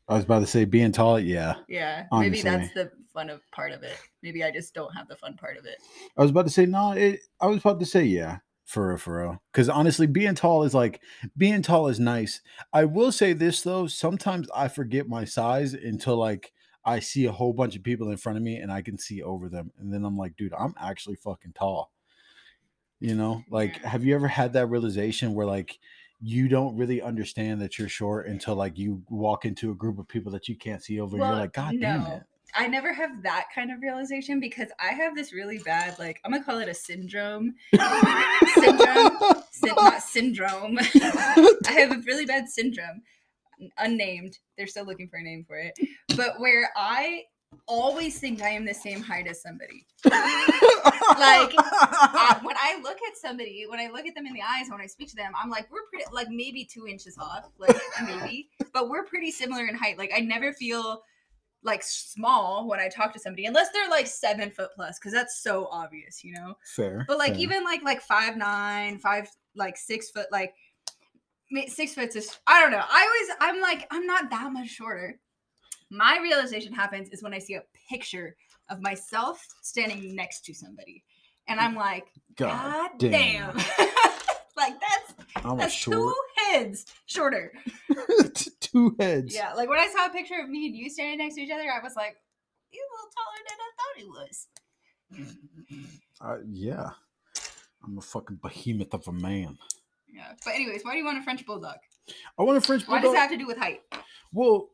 I 0.08 0.14
was 0.14 0.24
about 0.24 0.40
to 0.40 0.46
say 0.46 0.64
being 0.64 0.92
tall. 0.92 1.20
Yeah, 1.20 1.56
yeah, 1.68 2.06
maybe 2.12 2.40
that's 2.40 2.72
the 2.72 2.90
fun 3.12 3.28
of 3.28 3.40
part 3.50 3.72
of 3.72 3.82
it. 3.82 3.98
Maybe 4.22 4.42
I 4.42 4.50
just 4.50 4.74
don't 4.74 4.94
have 4.94 5.08
the 5.08 5.16
fun 5.16 5.34
part 5.34 5.58
of 5.58 5.66
it. 5.66 5.76
I 6.16 6.22
was 6.22 6.30
about 6.30 6.46
to 6.46 6.52
say 6.52 6.66
no. 6.66 6.92
It, 6.92 7.20
I 7.40 7.46
was 7.46 7.58
about 7.58 7.80
to 7.80 7.86
say 7.86 8.04
yeah, 8.04 8.38
for 8.64 8.88
real, 8.88 8.96
for 8.96 9.20
real. 9.20 9.42
Because 9.52 9.68
honestly, 9.68 10.06
being 10.06 10.34
tall 10.34 10.62
is 10.62 10.74
like 10.74 11.00
being 11.36 11.62
tall 11.62 11.88
is 11.88 12.00
nice. 12.00 12.40
I 12.72 12.84
will 12.84 13.12
say 13.12 13.34
this 13.34 13.62
though. 13.62 13.86
Sometimes 13.86 14.48
I 14.54 14.68
forget 14.68 15.08
my 15.08 15.24
size 15.24 15.74
until 15.74 16.16
like 16.16 16.52
I 16.84 17.00
see 17.00 17.26
a 17.26 17.32
whole 17.32 17.52
bunch 17.52 17.76
of 17.76 17.82
people 17.82 18.10
in 18.10 18.16
front 18.16 18.38
of 18.38 18.44
me 18.44 18.56
and 18.56 18.72
I 18.72 18.80
can 18.80 18.96
see 18.96 19.22
over 19.22 19.50
them, 19.50 19.72
and 19.78 19.92
then 19.92 20.04
I'm 20.04 20.16
like, 20.16 20.36
dude, 20.36 20.54
I'm 20.58 20.74
actually 20.80 21.16
fucking 21.16 21.52
tall. 21.52 21.92
You 23.00 23.14
know, 23.14 23.44
like, 23.48 23.82
have 23.84 24.04
you 24.04 24.14
ever 24.14 24.28
had 24.28 24.54
that 24.54 24.66
realization 24.66 25.34
where 25.34 25.46
like 25.46 25.78
you 26.20 26.48
don't 26.48 26.76
really 26.76 27.00
understand 27.00 27.60
that 27.60 27.78
you're 27.78 27.88
short 27.88 28.26
until 28.26 28.56
like 28.56 28.76
you 28.76 29.02
walk 29.08 29.44
into 29.44 29.70
a 29.70 29.74
group 29.74 29.98
of 29.98 30.08
people 30.08 30.32
that 30.32 30.48
you 30.48 30.56
can't 30.56 30.82
see 30.82 31.00
over, 31.00 31.16
and 31.16 31.24
you're 31.24 31.36
like, 31.36 31.52
God 31.52 31.76
damn 31.80 32.04
no. 32.04 32.16
it. 32.16 32.22
I 32.54 32.66
never 32.66 32.92
have 32.92 33.22
that 33.22 33.46
kind 33.54 33.70
of 33.70 33.80
realization 33.82 34.40
because 34.40 34.68
I 34.80 34.92
have 34.92 35.14
this 35.14 35.32
really 35.32 35.58
bad, 35.58 35.98
like 35.98 36.20
I'm 36.24 36.32
gonna 36.32 36.42
call 36.42 36.58
it 36.58 36.68
a 36.68 36.74
syndrome. 36.74 37.54
syndrome, 38.54 39.12
Syn- 39.52 39.74
not 39.76 40.02
syndrome. 40.02 40.78
I 40.96 41.56
have 41.68 41.92
a 41.92 42.02
really 42.04 42.26
bad 42.26 42.48
syndrome, 42.48 43.02
unnamed. 43.78 44.38
They're 44.56 44.66
still 44.66 44.86
looking 44.86 45.08
for 45.08 45.18
a 45.18 45.22
name 45.22 45.44
for 45.46 45.56
it, 45.56 45.78
but 46.16 46.40
where 46.40 46.70
I 46.76 47.24
always 47.66 48.18
think 48.18 48.42
I 48.42 48.48
am 48.48 48.64
the 48.64 48.74
same 48.74 49.02
height 49.02 49.26
as 49.26 49.42
somebody. 49.42 49.86
Like, 51.18 51.52
I- 51.56 52.38
when 52.42 52.54
I 52.58 52.78
look 52.82 52.98
at 53.08 53.16
somebody, 53.16 53.64
when 53.68 53.80
I 53.80 53.88
look 53.88 54.06
at 54.06 54.14
them 54.14 54.26
in 54.26 54.34
the 54.34 54.42
eyes, 54.42 54.68
when 54.70 54.80
I 54.80 54.86
speak 54.86 55.08
to 55.10 55.16
them, 55.16 55.32
I'm 55.40 55.48
like, 55.48 55.66
we're 55.72 55.82
pretty, 55.90 56.04
like 56.12 56.28
maybe 56.28 56.64
two 56.64 56.86
inches 56.86 57.16
off, 57.18 57.46
like 57.58 57.76
maybe, 58.04 58.50
but 58.74 58.88
we're 58.90 59.04
pretty 59.04 59.30
similar 59.30 59.66
in 59.66 59.74
height. 59.74 59.96
Like, 59.98 60.12
I 60.14 60.20
never 60.20 60.52
feel 60.52 61.02
like 61.62 61.82
small 61.82 62.68
when 62.68 62.78
I 62.78 62.88
talk 62.88 63.12
to 63.14 63.18
somebody, 63.18 63.46
unless 63.46 63.70
they're 63.72 63.88
like 63.88 64.06
seven 64.06 64.50
foot 64.50 64.68
plus, 64.76 64.98
because 64.98 65.12
that's 65.12 65.42
so 65.42 65.66
obvious, 65.72 66.22
you 66.22 66.34
know. 66.34 66.54
fair. 66.64 67.04
But 67.08 67.18
like 67.18 67.32
fair. 67.32 67.40
even 67.40 67.64
like 67.64 67.82
like 67.82 68.02
five 68.02 68.36
nine, 68.36 68.98
five 68.98 69.28
like 69.56 69.76
six 69.76 70.10
foot, 70.10 70.26
like 70.30 70.54
six 71.68 71.94
foot 71.94 72.14
is 72.14 72.38
I 72.46 72.60
don't 72.60 72.70
know. 72.70 72.84
I 72.88 73.06
always 73.06 73.36
I'm 73.40 73.60
like 73.62 73.86
I'm 73.90 74.06
not 74.06 74.30
that 74.30 74.52
much 74.52 74.68
shorter. 74.68 75.18
My 75.90 76.18
realization 76.22 76.72
happens 76.72 77.08
is 77.10 77.22
when 77.22 77.34
I 77.34 77.38
see 77.38 77.54
a 77.54 77.62
picture 77.88 78.36
of 78.68 78.80
myself 78.80 79.44
standing 79.62 80.14
next 80.14 80.44
to 80.46 80.54
somebody, 80.54 81.02
and 81.46 81.58
I'm 81.58 81.74
like, 81.74 82.06
God, 82.36 82.90
God, 82.98 83.10
damn, 83.10 83.56
like 84.56 84.74
that's 84.80 85.44
I'm 85.44 85.56
that's 85.56 85.72
short 85.72 85.96
two 85.96 86.14
heads 86.50 86.86
shorter. 87.06 87.52
two 88.60 88.96
heads. 89.00 89.34
Yeah, 89.34 89.54
like 89.54 89.68
when 89.68 89.78
I 89.78 89.88
saw 89.88 90.06
a 90.06 90.10
picture 90.10 90.38
of 90.42 90.48
me 90.48 90.66
and 90.66 90.76
you 90.76 90.90
standing 90.90 91.18
next 91.18 91.36
to 91.36 91.40
each 91.40 91.50
other, 91.50 91.62
I 91.62 91.82
was 91.82 91.96
like, 91.96 92.16
you 92.72 92.84
a 92.84 92.90
little 92.94 93.10
taller 93.16 93.42
than 93.48 93.58
I 93.64 93.70
thought 93.78 93.96
he 93.96 94.04
was. 94.04 94.46
Uh, 96.20 96.36
yeah. 96.50 96.90
I'm 97.84 97.98
a 97.98 98.02
fucking 98.02 98.40
behemoth 98.42 98.92
of 98.92 99.06
a 99.08 99.12
man. 99.12 99.56
Yeah, 100.08 100.32
but 100.44 100.54
anyways, 100.54 100.82
why 100.82 100.92
do 100.92 100.98
you 100.98 101.04
want 101.04 101.18
a 101.18 101.22
French 101.22 101.46
bulldog? 101.46 101.76
I 102.38 102.42
want 102.42 102.58
a 102.58 102.60
French 102.60 102.86
bulldog. 102.86 103.04
Why 103.04 103.08
does 103.08 103.14
it 103.14 103.20
have 103.20 103.30
to 103.30 103.36
do 103.36 103.46
with 103.46 103.58
height? 103.58 103.82
Well, 104.32 104.70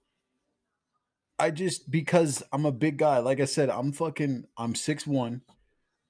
I 1.39 1.51
just 1.51 1.91
because 1.91 2.43
I'm 2.53 2.65
a 2.65 2.73
big 2.73 2.99
guy. 2.99 3.19
Like 3.19 3.41
I 3.41 3.45
said, 3.45 3.71
I'm 3.71 3.93
fucking 3.93 4.45
I'm 4.57 4.75
6'1, 4.75 5.41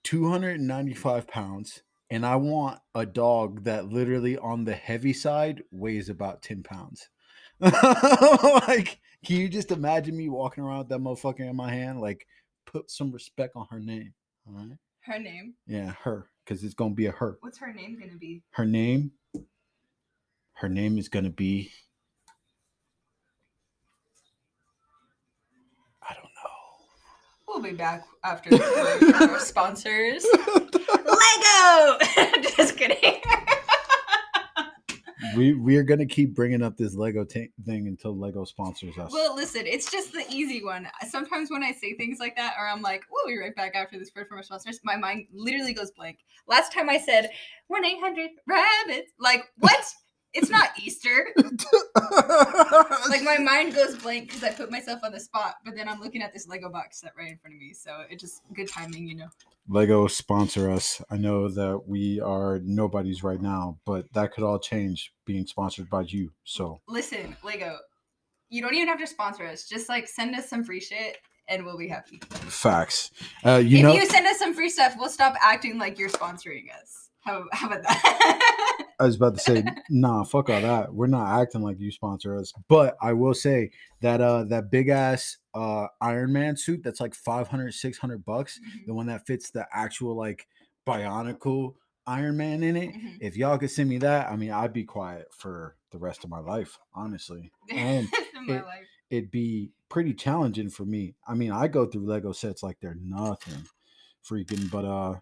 295 0.05 1.27
pounds, 1.27 1.83
and 2.11 2.27
I 2.27 2.37
want 2.37 2.81
a 2.95 3.07
dog 3.07 3.65
that 3.65 3.89
literally 3.89 4.37
on 4.37 4.65
the 4.65 4.75
heavy 4.75 5.13
side 5.13 5.63
weighs 5.71 6.09
about 6.09 6.43
10 6.43 6.63
pounds. 6.63 7.09
like, 7.61 8.99
can 9.25 9.37
you 9.37 9.49
just 9.49 9.71
imagine 9.71 10.17
me 10.17 10.29
walking 10.29 10.65
around 10.65 10.79
with 10.81 10.89
that 10.89 10.99
motherfucker 10.99 11.49
in 11.49 11.57
my 11.57 11.73
hand? 11.73 12.01
Like, 12.01 12.27
put 12.67 12.91
some 12.91 13.11
respect 13.11 13.57
on 13.57 13.67
her 13.71 13.81
name. 13.81 14.13
All 14.47 14.55
right. 14.55 14.77
Her 15.01 15.19
name. 15.19 15.55
Yeah, 15.67 15.95
her. 16.03 16.29
Because 16.45 16.63
it's 16.63 16.75
gonna 16.75 16.95
be 16.95 17.07
a 17.07 17.13
her. 17.13 17.39
What's 17.41 17.59
her 17.59 17.73
name 17.73 17.99
gonna 17.99 18.19
be? 18.19 18.43
Her 18.51 18.67
name. 18.67 19.13
Her 20.55 20.69
name 20.69 20.99
is 20.99 21.09
gonna 21.09 21.31
be. 21.31 21.71
I 26.03 26.13
don't 26.15 26.25
We'll 27.55 27.63
be 27.63 27.73
back 27.73 28.05
after 28.25 28.51
the 28.51 29.29
our 29.31 29.39
sponsors. 29.39 30.27
Lego. 30.91 32.43
Just 32.57 32.77
kidding. 32.77 33.21
We 35.37 35.55
we 35.55 35.77
are 35.77 35.83
gonna 35.85 36.05
keep 36.07 36.35
bringing 36.35 36.63
up 36.63 36.77
this 36.77 36.95
Lego 36.95 37.25
ta- 37.25 37.41
thing 37.65 37.87
until 37.87 38.17
Lego 38.19 38.45
sponsors 38.45 38.99
us. 38.99 39.13
well, 39.13 39.35
listen, 39.35 39.67
it's 39.67 39.91
just 39.91 40.13
the 40.13 40.25
easy 40.31 40.63
one. 40.65 40.87
Sometimes 41.09 41.51
when 41.51 41.63
I 41.63 41.73
say 41.73 41.95
things 41.95 42.19
like 42.21 42.37
that, 42.37 42.55
or 42.59 42.69
I'm 42.69 42.83
like, 42.83 43.05
"We'll 43.11 43.27
be 43.33 43.39
right 43.41 43.55
back 43.57 43.75
after 43.75 43.99
this 43.99 44.11
word 44.15 44.29
from 44.29 44.39
our 44.39 44.43
sponsors," 44.43 44.81
my 44.85 44.97
mind 44.97 45.27
literally 45.33 45.73
goes 45.75 45.91
blank. 45.93 46.19
Last 46.47 46.73
time 46.73 46.91
I 46.91 46.99
said 46.99 47.31
one 47.69 47.85
eight 47.85 48.01
hundred 48.01 48.31
rabbits. 48.47 49.13
Like 49.19 49.45
what? 49.59 49.85
It's 50.35 50.51
not 50.51 50.71
Easter. 50.83 51.29
Like 53.09 53.23
my 53.23 53.39
mind 53.39 53.75
goes 53.75 53.97
blank 53.97 54.29
because 54.29 54.43
I 54.43 54.51
put 54.51 54.71
myself 54.71 55.01
on 55.05 55.13
the 55.13 55.21
spot, 55.21 55.57
but 55.65 55.77
then 55.77 55.89
I'm 55.89 56.01
looking 56.01 56.23
at 56.23 56.33
this 56.33 56.49
Lego 56.49 56.69
box 56.69 57.01
set 57.01 57.13
right 57.17 57.31
in 57.31 57.39
front 57.39 57.55
of 57.55 57.61
me, 57.61 57.73
so 57.73 58.03
it 58.11 58.19
just 58.19 58.43
good 58.55 58.69
timing, 58.69 59.07
you 59.07 59.15
know. 59.15 59.29
Lego 59.69 60.07
sponsor 60.07 60.71
us. 60.71 61.01
I 61.11 61.17
know 61.17 61.49
that 61.49 61.83
we 61.87 62.21
are 62.21 62.61
nobodies 62.65 63.23
right 63.23 63.41
now, 63.41 63.79
but 63.85 64.13
that 64.13 64.33
could 64.33 64.45
all 64.45 64.59
change 64.59 65.13
being 65.25 65.47
sponsored 65.47 65.89
by 65.89 66.03
you. 66.03 66.33
So 66.45 66.81
Listen, 66.89 67.37
Lego, 67.45 67.77
you 68.49 68.61
don't 68.63 68.75
even 68.75 68.89
have 68.89 68.99
to 69.01 69.07
sponsor 69.07 69.47
us. 69.47 69.69
Just 69.69 69.89
like 69.89 70.09
send 70.09 70.35
us 70.35 70.49
some 70.49 70.65
free 70.65 70.81
shit, 70.81 71.19
and 71.49 71.65
we'll 71.65 71.79
be 71.79 71.89
happy. 71.89 72.21
facts. 72.31 73.11
Uh, 73.45 73.63
you 73.65 73.79
if 73.79 73.83
know, 73.85 73.95
you 73.95 74.07
send 74.07 74.27
us 74.27 74.39
some 74.39 74.55
free 74.55 74.71
stuff, 74.71 74.95
we'll 74.99 75.09
stop 75.09 75.35
acting 75.41 75.79
like 75.79 75.99
you're 75.99 76.11
sponsoring 76.11 76.65
us. 76.83 77.11
How, 77.25 77.45
how 77.53 77.67
about 77.69 77.83
that? 77.83 78.79
I 79.01 79.05
was 79.07 79.17
about 79.17 79.35
to 79.35 79.41
say, 79.41 79.65
nah, 79.91 80.23
fuck 80.25 80.49
all 80.51 80.61
that. 80.61 80.95
We're 80.95 81.07
not 81.09 81.41
acting 81.41 81.63
like 81.63 81.81
you 81.81 81.91
sponsor 81.91 82.37
us. 82.39 82.53
But 82.69 82.97
I 83.03 83.13
will 83.13 83.35
say 83.35 83.71
that 84.03 84.21
uh 84.21 84.45
that 84.45 84.71
big 84.71 84.89
ass 84.89 85.39
uh 85.55 85.87
Iron 86.01 86.33
Man 86.33 86.57
suit 86.57 86.83
that's 86.85 87.01
like 87.01 87.15
500, 87.15 87.73
600 87.75 88.25
bucks, 88.25 88.59
Mhm, 88.61 88.87
the 88.87 88.95
one 88.95 89.07
that 89.07 89.27
fits 89.27 89.51
the 89.51 89.67
actual 89.73 90.17
like 90.17 90.47
bionicle 90.87 91.75
Iron 92.07 92.37
Man 92.37 92.63
in 92.63 92.77
it. 92.77 92.91
mhm. 92.95 93.17
If 93.21 93.37
y'all 93.37 93.59
could 93.59 93.71
send 93.71 93.89
me 93.89 93.99
that, 93.99 94.31
I 94.31 94.37
mean, 94.37 94.51
I'd 94.53 94.73
be 94.73 94.85
quiet 94.85 95.27
for 95.33 95.77
the 95.91 95.99
rest 95.99 96.23
of 96.25 96.31
my 96.31 96.41
life, 96.41 96.79
honestly. 96.95 97.51
And 97.71 98.09
it- 98.49 98.65
it'd 99.11 99.31
be 99.31 99.71
pretty 99.89 100.13
challenging 100.15 100.69
for 100.71 100.85
me. 100.85 101.15
I 101.27 101.35
mean, 101.35 101.51
I 101.53 101.69
go 101.69 101.87
through 101.87 102.07
Lego 102.07 102.33
sets 102.33 102.63
like 102.63 102.79
they're 102.81 102.97
nothing 103.01 103.65
freaking, 104.29 104.71
but 104.71 104.85
uh 104.85 105.15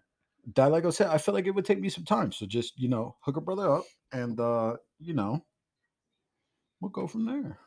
that 0.55 0.71
like 0.71 0.85
I 0.85 0.89
said, 0.89 1.07
I 1.07 1.17
feel 1.17 1.33
like 1.33 1.47
it 1.47 1.51
would 1.51 1.65
take 1.65 1.79
me 1.79 1.89
some 1.89 2.05
time. 2.05 2.31
So 2.31 2.45
just, 2.45 2.77
you 2.77 2.89
know, 2.89 3.15
hook 3.21 3.37
a 3.37 3.41
brother 3.41 3.71
up 3.71 3.85
and 4.11 4.39
uh, 4.39 4.75
you 4.99 5.13
know, 5.13 5.43
we'll 6.81 6.91
go 6.91 7.07
from 7.07 7.25
there. 7.25 7.57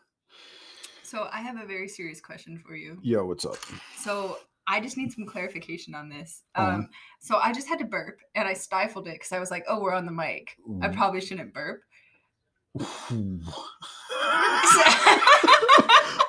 So 1.02 1.28
I 1.32 1.38
have 1.40 1.56
a 1.56 1.66
very 1.66 1.88
serious 1.88 2.20
question 2.20 2.58
for 2.58 2.74
you. 2.74 2.98
Yo, 3.02 3.24
what's 3.24 3.44
up? 3.44 3.56
So 3.96 4.38
I 4.66 4.80
just 4.80 4.96
need 4.96 5.12
some 5.12 5.24
clarification 5.24 5.94
on 5.94 6.08
this. 6.08 6.42
Um, 6.54 6.66
Um, 6.66 6.88
so 7.20 7.36
I 7.36 7.52
just 7.52 7.68
had 7.68 7.78
to 7.78 7.84
burp 7.84 8.18
and 8.34 8.48
I 8.48 8.54
stifled 8.54 9.06
it 9.06 9.12
because 9.12 9.32
I 9.32 9.38
was 9.38 9.50
like, 9.50 9.64
"Oh, 9.68 9.80
we're 9.80 9.94
on 9.94 10.06
the 10.06 10.12
mic. 10.12 10.56
I 10.82 10.88
probably 10.88 11.20
shouldn't 11.20 11.54
burp." 11.54 11.82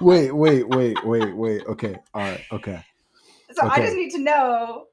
wait, 0.02 0.32
wait, 0.32 0.68
wait, 0.70 0.98
wait, 1.04 1.36
wait. 1.36 1.66
Okay. 1.66 1.98
All 2.14 2.22
right. 2.22 2.42
Okay. 2.52 2.84
So 3.54 3.68
I 3.68 3.80
just 3.80 3.96
need 3.96 4.12
to 4.12 4.20
know: 4.20 4.88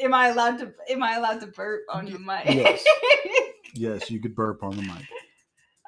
Am 0.00 0.12
I 0.14 0.28
allowed 0.28 0.58
to? 0.58 0.72
Am 0.88 1.02
I 1.02 1.14
allowed 1.14 1.40
to 1.40 1.46
burp 1.46 1.82
on 1.92 2.06
the 2.06 2.18
mic? 2.18 2.44
yes. 2.46 2.84
Yes, 3.76 4.08
you 4.08 4.20
could 4.20 4.36
burp 4.36 4.62
on 4.62 4.76
the 4.76 4.82
mic. 4.82 5.04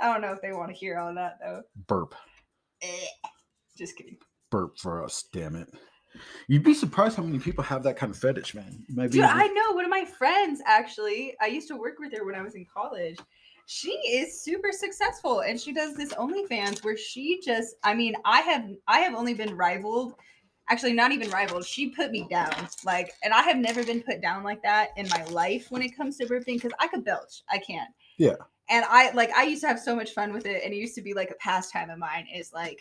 I 0.00 0.12
don't 0.12 0.20
know 0.20 0.32
if 0.32 0.42
they 0.42 0.52
want 0.52 0.70
to 0.70 0.75
hear 0.75 0.98
all 0.98 1.14
that 1.14 1.38
though. 1.40 1.62
Burp. 1.86 2.14
Eh. 2.82 3.06
Just 3.78 3.96
kidding, 3.96 4.16
Burp 4.50 4.78
for 4.78 5.04
us, 5.04 5.25
damn 5.32 5.54
it. 5.54 5.68
You'd 6.48 6.64
be 6.64 6.75
surprised 6.75 7.16
how 7.16 7.22
many 7.22 7.38
people 7.38 7.62
have 7.62 7.82
that 7.82 7.96
kind 7.96 8.10
of 8.10 8.18
fetish, 8.18 8.54
man. 8.54 8.84
You 8.88 8.96
might 8.96 9.12
be 9.12 9.18
dude. 9.18 9.25
I 9.25 9.46
know 9.48 9.72
one 9.72 9.84
of 9.84 9.90
my 9.90 10.04
friends 10.04 10.60
actually. 10.66 11.34
I 11.40 11.46
used 11.46 11.68
to 11.68 11.76
work 11.76 11.98
with 11.98 12.12
her 12.16 12.25
when 12.25 12.34
I 12.34 12.42
was 12.42 12.54
in 12.54 12.66
college. 12.72 13.18
She 13.66 13.90
is 13.90 14.42
super 14.42 14.70
successful, 14.72 15.40
and 15.40 15.60
she 15.60 15.72
does 15.72 15.94
this 15.94 16.14
OnlyFans 16.14 16.84
where 16.84 16.96
she 16.96 17.40
just. 17.44 17.76
I 17.82 17.94
mean, 17.94 18.14
I 18.25 18.40
have 18.40 18.68
I 18.88 19.00
have 19.00 19.14
only 19.14 19.34
been 19.34 19.56
rivaled. 19.56 20.14
Actually, 20.68 20.92
not 20.94 21.12
even 21.12 21.30
rivaled. 21.30 21.64
She 21.64 21.90
put 21.90 22.11
me 22.11 22.26
down, 22.28 22.68
like, 22.85 23.12
and 23.23 23.32
I 23.32 23.42
have 23.42 23.56
never 23.56 23.85
been 23.85 24.02
put 24.02 24.20
down 24.20 24.42
like 24.42 24.62
that 24.62 24.88
in 24.96 25.08
my 25.08 25.25
life 25.26 25.66
when 25.70 25.80
it 25.80 25.96
comes 25.96 26.16
to 26.18 26.26
burping 26.26 26.54
because 26.56 26.73
I 26.80 26.88
could 26.88 27.04
belch. 27.04 27.42
I 27.49 27.58
can't 27.58 27.88
Yeah. 28.18 28.35
And 28.68 28.85
I 28.88 29.12
like 29.12 29.30
I 29.30 29.44
used 29.44 29.61
to 29.62 29.68
have 29.68 29.78
so 29.78 29.94
much 29.94 30.11
fun 30.12 30.32
with 30.32 30.44
it, 30.44 30.64
and 30.64 30.73
it 30.75 30.76
used 30.76 30.96
to 30.96 31.02
be 31.02 31.14
like 31.14 31.30
a 31.30 31.37
pastime 31.37 31.88
of 31.90 31.99
mine. 31.99 32.26
Is 32.35 32.52
like 32.52 32.80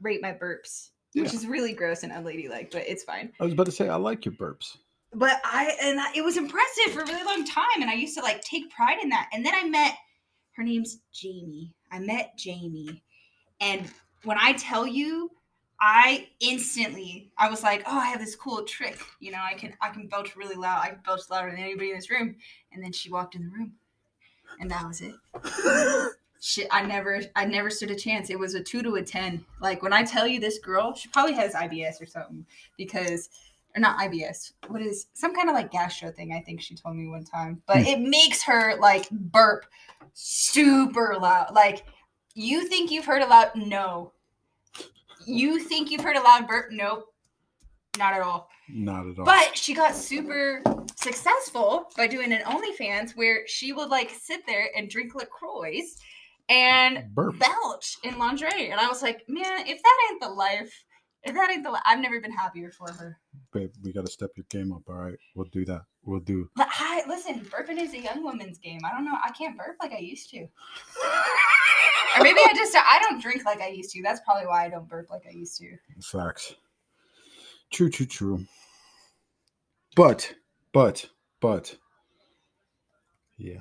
rate 0.00 0.22
my 0.22 0.32
burps, 0.32 0.90
which 1.14 1.34
is 1.34 1.46
really 1.46 1.72
gross 1.74 2.02
and 2.02 2.12
unladylike, 2.12 2.70
but 2.70 2.84
it's 2.86 3.02
fine 3.04 3.32
I 3.40 3.44
was 3.44 3.52
about 3.52 3.66
to 3.66 3.72
say, 3.72 3.88
I 3.88 3.96
like 3.96 4.24
your 4.24 4.34
burps. 4.34 4.76
but 5.12 5.40
I 5.44 5.76
and 5.82 6.00
I- 6.00 6.12
it 6.14 6.22
was 6.22 6.36
impressive 6.38 6.92
for 6.94 7.00
a 7.00 7.06
really 7.06 7.24
long 7.24 7.44
time, 7.46 7.82
and 7.82 7.90
I 7.90 7.94
used 7.94 8.16
to 8.16 8.22
like 8.22 8.40
take 8.42 8.70
pride 8.70 8.98
in 9.02 9.10
that. 9.10 9.28
And 9.34 9.44
then 9.44 9.54
I 9.54 9.64
met 9.68 9.94
her 10.56 10.62
name's 10.62 10.98
Jamie. 11.12 11.74
I 11.92 11.98
met 11.98 12.38
Jamie, 12.38 13.02
and 13.60 13.90
when 14.24 14.38
I 14.40 14.54
tell 14.54 14.86
you, 14.86 15.30
I 15.80 16.28
instantly 16.40 17.30
I 17.36 17.50
was 17.50 17.62
like, 17.62 17.82
oh, 17.86 17.98
I 17.98 18.06
have 18.06 18.20
this 18.20 18.34
cool 18.34 18.62
trick. 18.64 18.98
You 19.20 19.32
know, 19.32 19.40
I 19.42 19.54
can 19.54 19.74
I 19.80 19.90
can 19.90 20.06
belch 20.08 20.34
really 20.36 20.56
loud. 20.56 20.80
I 20.82 20.88
can 20.90 21.00
belch 21.04 21.22
louder 21.30 21.50
than 21.50 21.60
anybody 21.60 21.90
in 21.90 21.96
this 21.96 22.10
room. 22.10 22.36
And 22.72 22.82
then 22.82 22.92
she 22.92 23.10
walked 23.10 23.34
in 23.34 23.44
the 23.44 23.50
room, 23.50 23.72
and 24.60 24.70
that 24.70 24.86
was 24.86 25.00
it. 25.02 25.14
Shit, 26.40 26.68
I 26.70 26.82
never, 26.84 27.20
I 27.34 27.44
never 27.46 27.70
stood 27.70 27.90
a 27.90 27.96
chance. 27.96 28.28
It 28.30 28.38
was 28.38 28.54
a 28.54 28.62
two 28.62 28.82
to 28.82 28.96
a 28.96 29.02
ten. 29.02 29.44
Like 29.60 29.82
when 29.82 29.92
I 29.92 30.04
tell 30.04 30.26
you 30.26 30.38
this 30.38 30.58
girl, 30.58 30.94
she 30.94 31.08
probably 31.08 31.32
has 31.34 31.54
IBS 31.54 32.00
or 32.00 32.06
something 32.06 32.46
because, 32.76 33.30
or 33.74 33.80
not 33.80 33.98
IBS. 33.98 34.52
What 34.68 34.82
is 34.82 35.06
some 35.14 35.34
kind 35.34 35.48
of 35.48 35.54
like 35.54 35.72
gastro 35.72 36.10
thing? 36.12 36.32
I 36.32 36.40
think 36.40 36.60
she 36.60 36.74
told 36.76 36.94
me 36.96 37.08
one 37.08 37.24
time. 37.24 37.62
But 37.66 37.78
Hmm. 37.78 37.86
it 37.86 38.00
makes 38.00 38.42
her 38.44 38.76
like 38.76 39.10
burp 39.10 39.66
super 40.12 41.16
loud. 41.16 41.52
Like 41.54 41.84
you 42.34 42.68
think 42.68 42.90
you've 42.90 43.06
heard 43.06 43.22
a 43.22 43.26
loud? 43.26 43.50
No. 43.56 44.12
You 45.26 45.58
think 45.58 45.90
you've 45.90 46.02
heard 46.02 46.16
a 46.16 46.22
loud 46.22 46.46
burp? 46.46 46.66
Nope, 46.70 47.04
not 47.98 48.14
at 48.14 48.22
all. 48.22 48.48
Not 48.68 49.06
at 49.06 49.18
all. 49.18 49.24
But 49.24 49.56
she 49.56 49.74
got 49.74 49.94
super 49.94 50.62
successful 50.96 51.86
by 51.96 52.06
doing 52.06 52.32
an 52.32 52.42
OnlyFans 52.42 53.16
where 53.16 53.46
she 53.46 53.72
would 53.72 53.88
like 53.88 54.10
sit 54.10 54.46
there 54.46 54.68
and 54.76 54.88
drink 54.88 55.14
LaCroix 55.14 55.82
and 56.48 57.12
burp. 57.12 57.38
belch 57.38 57.96
in 58.04 58.18
lingerie. 58.18 58.70
And 58.70 58.80
I 58.80 58.86
was 58.86 59.02
like, 59.02 59.22
man, 59.28 59.66
if 59.66 59.82
that 59.82 60.08
ain't 60.10 60.20
the 60.20 60.28
life, 60.28 60.84
if 61.24 61.34
that 61.34 61.50
ain't 61.50 61.64
the 61.64 61.70
life, 61.70 61.82
I've 61.84 62.00
never 62.00 62.20
been 62.20 62.32
happier 62.32 62.70
for 62.70 62.90
her. 62.92 63.18
Babe, 63.52 63.72
we 63.82 63.92
got 63.92 64.06
to 64.06 64.12
step 64.12 64.30
your 64.36 64.46
game 64.48 64.72
up. 64.72 64.82
All 64.88 64.94
right. 64.94 65.18
We'll 65.34 65.48
do 65.50 65.64
that. 65.64 65.82
We'll 66.06 66.20
do. 66.20 66.48
But 66.54 66.68
I 66.70 67.02
listen, 67.08 67.40
burping 67.40 67.82
is 67.82 67.92
a 67.92 67.98
young 67.98 68.22
woman's 68.22 68.58
game. 68.58 68.80
I 68.84 68.92
don't 68.92 69.04
know. 69.04 69.18
I 69.22 69.32
can't 69.32 69.58
burp 69.58 69.76
like 69.82 69.92
I 69.92 69.98
used 69.98 70.30
to. 70.30 70.38
Or 70.38 72.22
maybe 72.22 72.38
I 72.38 72.52
just 72.54 72.76
I 72.76 73.00
don't 73.02 73.20
drink 73.20 73.44
like 73.44 73.60
I 73.60 73.68
used 73.68 73.90
to. 73.90 74.02
That's 74.02 74.20
probably 74.24 74.46
why 74.46 74.64
I 74.64 74.68
don't 74.68 74.88
burp 74.88 75.10
like 75.10 75.26
I 75.28 75.32
used 75.32 75.58
to. 75.58 75.76
Facts. 76.00 76.54
True, 77.72 77.90
true, 77.90 78.06
true. 78.06 78.46
But, 79.96 80.32
but, 80.72 81.04
but. 81.40 81.76
Yeah. 83.36 83.60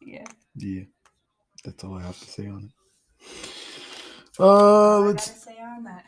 Yeah. 0.00 0.24
Yeah. 0.54 0.84
That's 1.64 1.82
all 1.82 1.98
I 1.98 2.02
have 2.02 2.18
to 2.20 2.26
say 2.26 2.46
on 2.46 2.70
it. 2.70 4.38
Uh, 4.38 5.00
let's 5.00 5.44
say 5.44 5.58
on 5.60 5.82
that. 5.84 6.04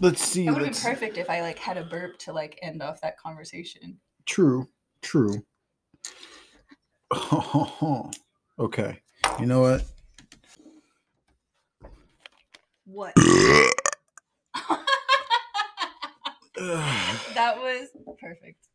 Let's 0.00 0.22
see. 0.22 0.46
It 0.46 0.52
would 0.52 0.62
have 0.62 0.72
been 0.72 0.92
perfect 0.92 1.18
if 1.18 1.28
I 1.28 1.40
like 1.40 1.58
had 1.58 1.76
a 1.76 1.84
burp 1.84 2.18
to 2.20 2.32
like 2.32 2.58
end 2.62 2.80
off 2.80 3.00
that 3.00 3.18
conversation. 3.18 3.98
True. 4.24 4.68
True. 5.04 5.44
okay. 8.58 8.98
You 9.38 9.46
know 9.46 9.60
what? 9.60 9.82
What? 12.86 13.14
That 17.34 17.58
was 17.58 17.88
perfect. 18.20 18.68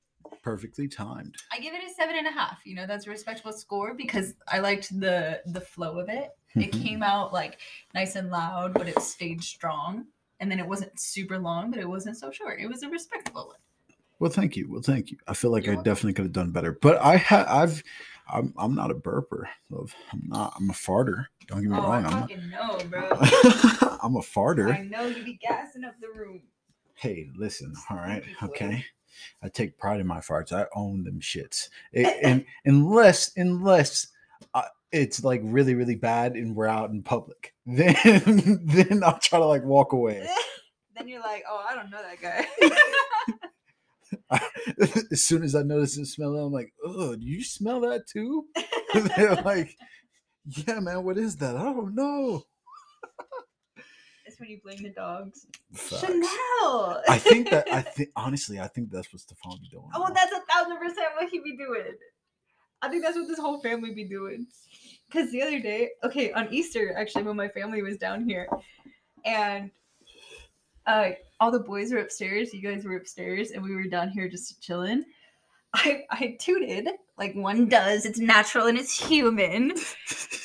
Perfectly 0.43 0.87
timed. 0.87 1.35
I 1.51 1.59
give 1.59 1.73
it 1.73 1.81
a 1.83 1.93
seven 1.93 2.17
and 2.17 2.27
a 2.27 2.31
half. 2.31 2.59
You 2.65 2.75
know, 2.75 2.85
that's 2.85 3.07
a 3.07 3.09
respectable 3.09 3.53
score 3.53 3.93
because 3.93 4.33
I 4.47 4.59
liked 4.59 4.99
the 4.99 5.41
the 5.47 5.61
flow 5.61 5.97
of 5.99 6.09
it. 6.09 6.31
It 6.55 6.71
Mhm. 6.71 6.83
came 6.83 7.03
out 7.03 7.31
like 7.33 7.59
nice 7.93 8.15
and 8.15 8.29
loud, 8.29 8.73
but 8.73 8.87
it 8.89 8.99
stayed 8.99 9.41
strong. 9.43 10.07
And 10.41 10.51
then 10.51 10.59
it 10.59 10.67
wasn't 10.67 10.99
super 10.99 11.39
long, 11.39 11.71
but 11.71 11.79
it 11.79 11.87
wasn't 11.87 12.17
so 12.17 12.31
short. 12.31 12.59
It 12.59 12.67
was 12.67 12.83
a 12.83 12.89
respectable 12.89 13.47
one. 13.47 13.57
Well, 14.19 14.31
thank 14.31 14.55
you. 14.57 14.69
Well, 14.69 14.81
thank 14.81 15.11
you. 15.11 15.17
I 15.27 15.33
feel 15.33 15.49
like 15.51 15.65
You're 15.65 15.73
I 15.73 15.77
welcome. 15.77 15.91
definitely 15.91 16.13
could 16.13 16.25
have 16.25 16.33
done 16.33 16.51
better, 16.51 16.73
but 16.81 17.01
I 17.01 17.17
ha- 17.17 17.45
I've, 17.47 17.81
I'm, 18.31 18.53
I'm 18.57 18.75
not 18.75 18.91
a 18.91 18.95
burper. 18.95 19.45
Love. 19.69 19.95
I'm 20.11 20.23
not. 20.27 20.53
I'm 20.57 20.69
a 20.69 20.73
farter. 20.73 21.25
Don't 21.47 21.61
get 21.61 21.71
me 21.71 21.77
Oh, 21.77 21.81
wrong. 21.81 22.05
I'm, 22.05 22.21
fucking 22.21 22.49
know, 22.49 22.77
bro. 22.89 23.07
a, 23.11 23.99
I'm 24.03 24.15
a 24.17 24.21
farter. 24.21 24.73
I 24.77 24.81
know 24.83 25.05
you 25.07 25.23
be 25.23 25.39
gassing 25.41 25.83
up 25.85 25.95
the 26.01 26.09
room. 26.09 26.41
Hey, 26.95 27.29
listen. 27.35 27.73
All 27.89 27.95
right. 27.97 28.23
Thank 28.23 28.41
you, 28.41 28.47
boy. 28.47 28.53
Okay. 28.53 28.85
I 29.41 29.47
take 29.49 29.77
pride 29.77 29.99
in 30.01 30.07
my 30.07 30.19
farts. 30.19 30.51
I 30.51 30.65
own 30.75 31.03
them 31.05 31.19
shits. 31.21 31.69
It, 31.93 32.07
and 32.23 32.45
unless, 32.65 33.31
unless 33.37 34.07
uh, 34.53 34.63
it's 34.91 35.23
like 35.23 35.41
really, 35.45 35.75
really 35.75 35.95
bad 35.95 36.33
and 36.35 36.55
we're 36.55 36.67
out 36.67 36.89
in 36.91 37.01
public, 37.03 37.53
then, 37.65 37.95
then 38.65 39.01
I'll 39.03 39.17
try 39.19 39.39
to 39.39 39.45
like 39.45 39.63
walk 39.63 39.93
away. 39.93 40.27
then 40.97 41.07
you're 41.07 41.21
like, 41.21 41.43
oh, 41.49 41.65
I 41.69 41.73
don't 41.73 41.89
know 41.89 42.01
that 42.01 42.21
guy. 42.21 42.45
as 45.11 45.23
soon 45.23 45.43
as 45.43 45.55
I 45.55 45.63
notice 45.63 45.97
it 45.97 46.05
smell 46.05 46.35
it, 46.35 46.45
I'm 46.45 46.51
like, 46.51 46.73
oh, 46.83 47.15
do 47.15 47.25
you 47.25 47.43
smell 47.43 47.81
that 47.81 48.07
too? 48.07 48.45
They're 49.15 49.35
like, 49.35 49.75
yeah, 50.45 50.79
man, 50.79 51.03
what 51.03 51.17
is 51.17 51.35
that? 51.37 51.55
I 51.55 51.63
don't 51.63 51.95
know. 51.95 52.43
It's 54.25 54.39
when 54.39 54.49
you 54.49 54.59
blame 54.63 54.83
the 54.83 54.89
dogs. 54.89 55.47
Facts. 55.73 56.01
Chanel. 56.01 57.01
I 57.09 57.17
think 57.17 57.49
that 57.49 57.67
I 57.71 57.81
think 57.81 58.09
honestly, 58.15 58.59
I 58.59 58.67
think 58.67 58.91
that's 58.91 59.11
what 59.11 59.21
Stefan 59.21 59.57
be 59.61 59.69
doing. 59.69 59.89
Oh, 59.95 60.07
that's 60.13 60.31
a 60.31 60.41
thousand 60.51 60.77
percent 60.77 61.07
what 61.19 61.29
he 61.29 61.39
be 61.39 61.57
doing. 61.57 61.95
I 62.81 62.89
think 62.89 63.03
that's 63.03 63.17
what 63.17 63.27
this 63.27 63.39
whole 63.39 63.59
family 63.59 63.93
be 63.93 64.05
doing. 64.05 64.45
Cause 65.11 65.31
the 65.31 65.41
other 65.41 65.59
day, 65.59 65.89
okay, 66.03 66.31
on 66.31 66.47
Easter, 66.53 66.93
actually, 66.95 67.23
when 67.23 67.35
my 67.35 67.47
family 67.47 67.81
was 67.81 67.97
down 67.97 68.29
here, 68.29 68.47
and 69.25 69.71
uh, 70.89 71.11
all 71.39 71.51
the 71.51 71.59
boys 71.59 71.91
were 71.91 71.99
upstairs, 71.99 72.53
you 72.53 72.61
guys 72.61 72.83
were 72.83 72.97
upstairs, 72.97 73.51
and 73.51 73.63
we 73.63 73.75
were 73.75 73.83
down 73.83 74.09
here 74.09 74.27
just 74.27 74.61
chilling. 74.61 75.03
I 75.75 76.03
I 76.09 76.35
tooted 76.39 76.89
like 77.17 77.35
one 77.35 77.69
does. 77.69 78.05
It's 78.05 78.17
natural 78.17 78.65
and 78.65 78.77
it's 78.77 78.97
human. 78.99 79.73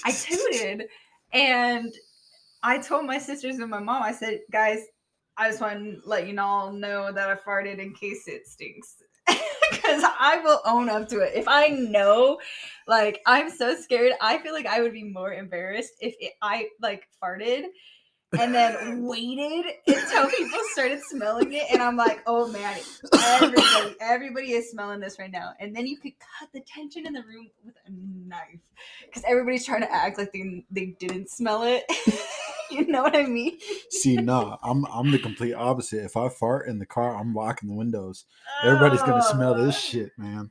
I 0.05 0.13
tooted, 0.13 0.87
and 1.33 1.93
I 2.63 2.79
told 2.79 3.07
my 3.07 3.19
sisters 3.19 3.59
and 3.59 3.71
my 3.71 3.81
mom. 3.81 4.03
I 4.03 4.13
said, 4.13 4.41
guys, 4.53 4.81
I 5.39 5.49
just 5.49 5.63
want 5.63 5.79
to 5.79 6.01
let 6.05 6.29
you 6.29 6.39
all 6.39 6.73
know 6.73 7.11
that 7.11 7.29
I 7.31 7.37
farted 7.37 7.79
in 7.79 7.95
case 7.95 8.29
it 8.29 8.47
stinks. 8.47 8.97
Because 9.71 10.05
I 10.21 10.41
will 10.45 10.61
own 10.67 10.89
up 10.89 11.09
to 11.09 11.21
it. 11.21 11.33
If 11.35 11.49
I 11.49 11.69
know, 11.69 12.39
like, 12.87 13.21
I'm 13.27 13.51
so 13.51 13.75
scared, 13.75 14.13
I 14.21 14.39
feel 14.39 14.53
like 14.53 14.67
I 14.67 14.81
would 14.81 14.93
be 14.93 15.05
more 15.05 15.33
embarrassed 15.33 15.95
if 16.01 16.15
it, 16.21 16.35
I, 16.43 16.69
like, 16.81 17.09
farted 17.23 17.65
and 18.41 18.55
then 18.55 19.03
waited 19.05 19.67
until 19.87 20.29
people 20.31 20.59
started 20.73 21.01
smelling 21.11 21.53
it. 21.53 21.65
And 21.71 21.83
I'm 21.83 21.97
like, 21.97 22.23
oh 22.27 22.49
man, 22.49 22.79
everybody, 23.25 23.97
everybody 24.01 24.53
is 24.53 24.71
smelling 24.71 25.01
this 25.01 25.19
right 25.19 25.31
now. 25.31 25.53
And 25.61 25.75
then 25.75 25.87
you 25.87 25.97
could 25.99 26.13
cut 26.39 26.51
the 26.53 26.61
tension 26.61 27.07
in 27.07 27.13
the 27.13 27.23
room 27.23 27.51
with 27.65 27.75
a 27.87 27.91
knife 27.91 28.61
because 29.07 29.23
everybody's 29.27 29.65
trying 29.65 29.83
to 29.83 29.93
act 29.93 30.19
like 30.19 30.33
they, 30.33 30.65
they 30.71 30.87
didn't 30.99 31.31
smell 31.31 31.63
it. 31.63 31.85
you 32.71 32.87
know 32.87 33.03
what 33.03 33.17
I 33.17 33.25
mean? 33.27 33.59
See, 33.91 34.17
nah, 34.17 34.57
I'm 34.63 34.85
I'm 34.87 35.11
the 35.11 35.19
complete 35.19 35.55
opposite. 35.55 36.05
If 36.05 36.17
I 36.17 36.29
fart 36.29 36.69
in 36.69 36.79
the 36.79 36.87
car, 36.87 37.17
I'm 37.17 37.35
locking 37.35 37.69
the 37.69 37.75
windows. 37.77 38.25
Everybody's 38.65 39.03
gonna 39.03 39.23
smell 39.23 39.55
this 39.55 39.77
Oh. 39.77 39.79
shit, 39.79 40.11
man. 40.17 40.51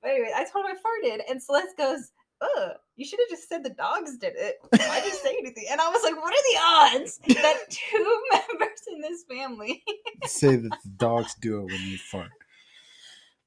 But 0.00 0.12
anyway, 0.12 0.30
I 0.36 0.44
told 0.44 0.64
him 0.66 0.76
I 0.76 1.08
farted, 1.08 1.20
and 1.28 1.42
Celeste 1.42 1.76
goes, 1.76 2.12
"Ugh, 2.40 2.72
you 2.96 3.04
should 3.04 3.18
have 3.20 3.28
just 3.28 3.48
said 3.48 3.64
the 3.64 3.70
dogs 3.70 4.16
did 4.18 4.34
it. 4.36 4.56
Why 4.70 5.00
just 5.00 5.22
say 5.22 5.36
anything?" 5.38 5.64
And 5.70 5.80
I 5.80 5.88
was 5.88 6.02
like, 6.02 6.16
"What 6.16 6.32
are 6.32 6.94
the 6.96 6.98
odds 7.00 7.18
that 7.42 7.56
two 7.70 8.22
members 8.32 8.80
in 8.92 9.00
this 9.00 9.24
family?" 9.24 9.82
Say 10.24 10.56
that 10.56 10.70
the 10.82 10.90
dogs 10.96 11.34
do 11.40 11.58
it 11.60 11.64
when 11.64 11.80
you 11.82 11.98
fart. 11.98 12.30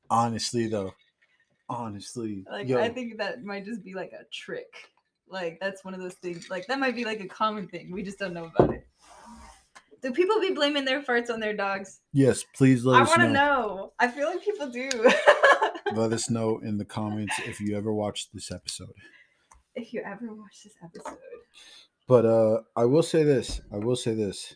Honestly, 0.09 0.67
though, 0.67 0.93
honestly, 1.69 2.43
like, 2.51 2.67
yo, 2.67 2.79
I 2.79 2.89
think 2.89 3.17
that 3.17 3.43
might 3.43 3.65
just 3.65 3.83
be 3.83 3.93
like 3.93 4.11
a 4.11 4.25
trick. 4.31 4.89
Like 5.29 5.59
that's 5.61 5.85
one 5.85 5.93
of 5.93 6.01
those 6.01 6.15
things. 6.15 6.49
Like 6.49 6.67
that 6.67 6.79
might 6.79 6.95
be 6.95 7.05
like 7.05 7.21
a 7.21 7.27
common 7.27 7.67
thing. 7.67 7.91
We 7.91 8.03
just 8.03 8.19
don't 8.19 8.33
know 8.33 8.51
about 8.53 8.73
it. 8.73 8.85
Do 10.01 10.11
people 10.11 10.41
be 10.41 10.51
blaming 10.51 10.83
their 10.83 11.01
farts 11.01 11.29
on 11.29 11.39
their 11.39 11.55
dogs? 11.55 11.99
yes, 12.11 12.43
please 12.55 12.83
let 12.83 12.99
I 12.99 13.03
us 13.03 13.09
want 13.09 13.21
to 13.21 13.27
know. 13.27 13.33
know. 13.33 13.93
I 13.99 14.07
feel 14.07 14.27
like 14.27 14.43
people 14.43 14.67
do. 14.69 14.89
Let 15.93 16.13
us 16.13 16.29
know 16.29 16.59
in 16.59 16.77
the 16.77 16.85
comments 16.85 17.39
if 17.45 17.59
you 17.59 17.75
ever 17.77 17.93
watched 17.93 18.33
this 18.33 18.51
episode. 18.51 18.93
if 19.75 19.93
you 19.93 20.01
ever 20.05 20.33
watch 20.33 20.63
this 20.63 20.73
episode, 20.83 21.17
But 22.07 22.25
uh 22.25 22.61
I 22.75 22.85
will 22.85 23.03
say 23.03 23.23
this. 23.23 23.61
I 23.71 23.77
will 23.77 23.95
say 23.95 24.13
this. 24.13 24.55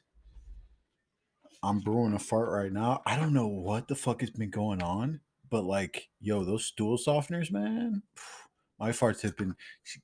I'm 1.64 1.80
brewing 1.80 2.14
a 2.14 2.20
fart 2.20 2.50
right 2.52 2.72
now. 2.72 3.02
I 3.06 3.16
don't 3.18 3.34
know 3.34 3.48
what 3.48 3.88
the 3.88 3.96
fuck 3.96 4.22
has 4.22 4.30
been 4.30 4.52
going 4.52 4.84
on, 4.84 5.22
but 5.50 5.64
like, 5.64 6.10
yo, 6.22 6.44
those 6.44 6.66
stool 6.66 6.98
softeners, 6.98 7.52
man. 7.52 8.04
My 8.80 8.90
farts 8.90 9.22
have 9.22 9.38
been 9.38 9.56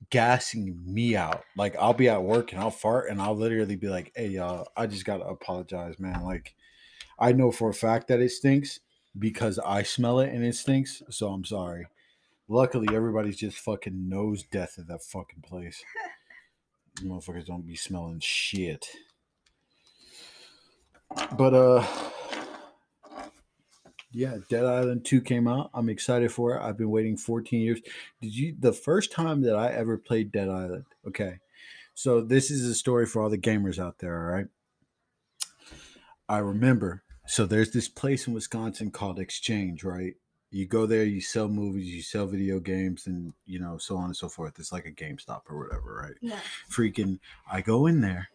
gassing 0.08 0.80
me 0.86 1.14
out. 1.14 1.42
Like, 1.58 1.76
I'll 1.76 1.92
be 1.92 2.08
at 2.08 2.22
work 2.22 2.52
and 2.52 2.60
I'll 2.60 2.70
fart 2.70 3.10
and 3.10 3.20
I'll 3.20 3.36
literally 3.36 3.76
be 3.76 3.88
like, 3.90 4.10
hey, 4.16 4.28
y'all, 4.28 4.66
I 4.74 4.86
just 4.86 5.04
gotta 5.04 5.24
apologize, 5.24 5.98
man. 5.98 6.22
Like, 6.24 6.54
I 7.18 7.32
know 7.32 7.52
for 7.52 7.68
a 7.68 7.74
fact 7.74 8.08
that 8.08 8.20
it 8.20 8.30
stinks 8.30 8.80
because 9.18 9.58
I 9.58 9.82
smell 9.82 10.20
it 10.20 10.32
and 10.32 10.44
it 10.44 10.54
stinks. 10.54 11.02
So 11.10 11.28
I'm 11.28 11.44
sorry. 11.44 11.86
Luckily, 12.48 12.94
everybody's 12.94 13.36
just 13.36 13.58
fucking 13.58 14.08
nose 14.08 14.42
death 14.42 14.78
at 14.78 14.88
that 14.88 15.02
fucking 15.02 15.42
place. 15.42 15.82
Motherfuckers 17.00 17.46
don't 17.46 17.66
be 17.66 17.76
smelling 17.76 18.20
shit. 18.20 18.86
But 21.36 21.54
uh 21.54 21.86
yeah, 24.14 24.36
Dead 24.50 24.66
Island 24.66 25.06
2 25.06 25.22
came 25.22 25.48
out. 25.48 25.70
I'm 25.72 25.88
excited 25.88 26.30
for 26.30 26.54
it. 26.54 26.62
I've 26.62 26.76
been 26.76 26.90
waiting 26.90 27.16
14 27.16 27.60
years. 27.60 27.80
Did 28.20 28.36
you 28.36 28.54
the 28.58 28.72
first 28.72 29.10
time 29.10 29.40
that 29.42 29.56
I 29.56 29.72
ever 29.72 29.96
played 29.96 30.32
Dead 30.32 30.48
Island? 30.48 30.84
Okay. 31.06 31.38
So 31.94 32.20
this 32.20 32.50
is 32.50 32.66
a 32.66 32.74
story 32.74 33.06
for 33.06 33.22
all 33.22 33.30
the 33.30 33.38
gamers 33.38 33.78
out 33.78 33.98
there, 33.98 34.18
all 34.18 34.34
right? 34.34 34.46
I 36.28 36.38
remember. 36.38 37.02
So 37.26 37.46
there's 37.46 37.70
this 37.70 37.88
place 37.88 38.26
in 38.26 38.34
Wisconsin 38.34 38.90
called 38.90 39.18
Exchange, 39.18 39.84
right? 39.84 40.14
You 40.50 40.66
go 40.66 40.86
there, 40.86 41.04
you 41.04 41.20
sell 41.20 41.48
movies, 41.48 41.86
you 41.86 42.02
sell 42.02 42.26
video 42.26 42.60
games, 42.60 43.06
and 43.06 43.32
you 43.46 43.58
know, 43.58 43.78
so 43.78 43.96
on 43.96 44.06
and 44.06 44.16
so 44.16 44.28
forth. 44.28 44.58
It's 44.58 44.72
like 44.72 44.84
a 44.84 44.92
GameStop 44.92 45.42
or 45.48 45.58
whatever, 45.58 46.02
right? 46.02 46.16
yeah. 46.20 46.40
freaking 46.70 47.18
I 47.50 47.62
go 47.62 47.86
in 47.86 48.00
there 48.00 48.28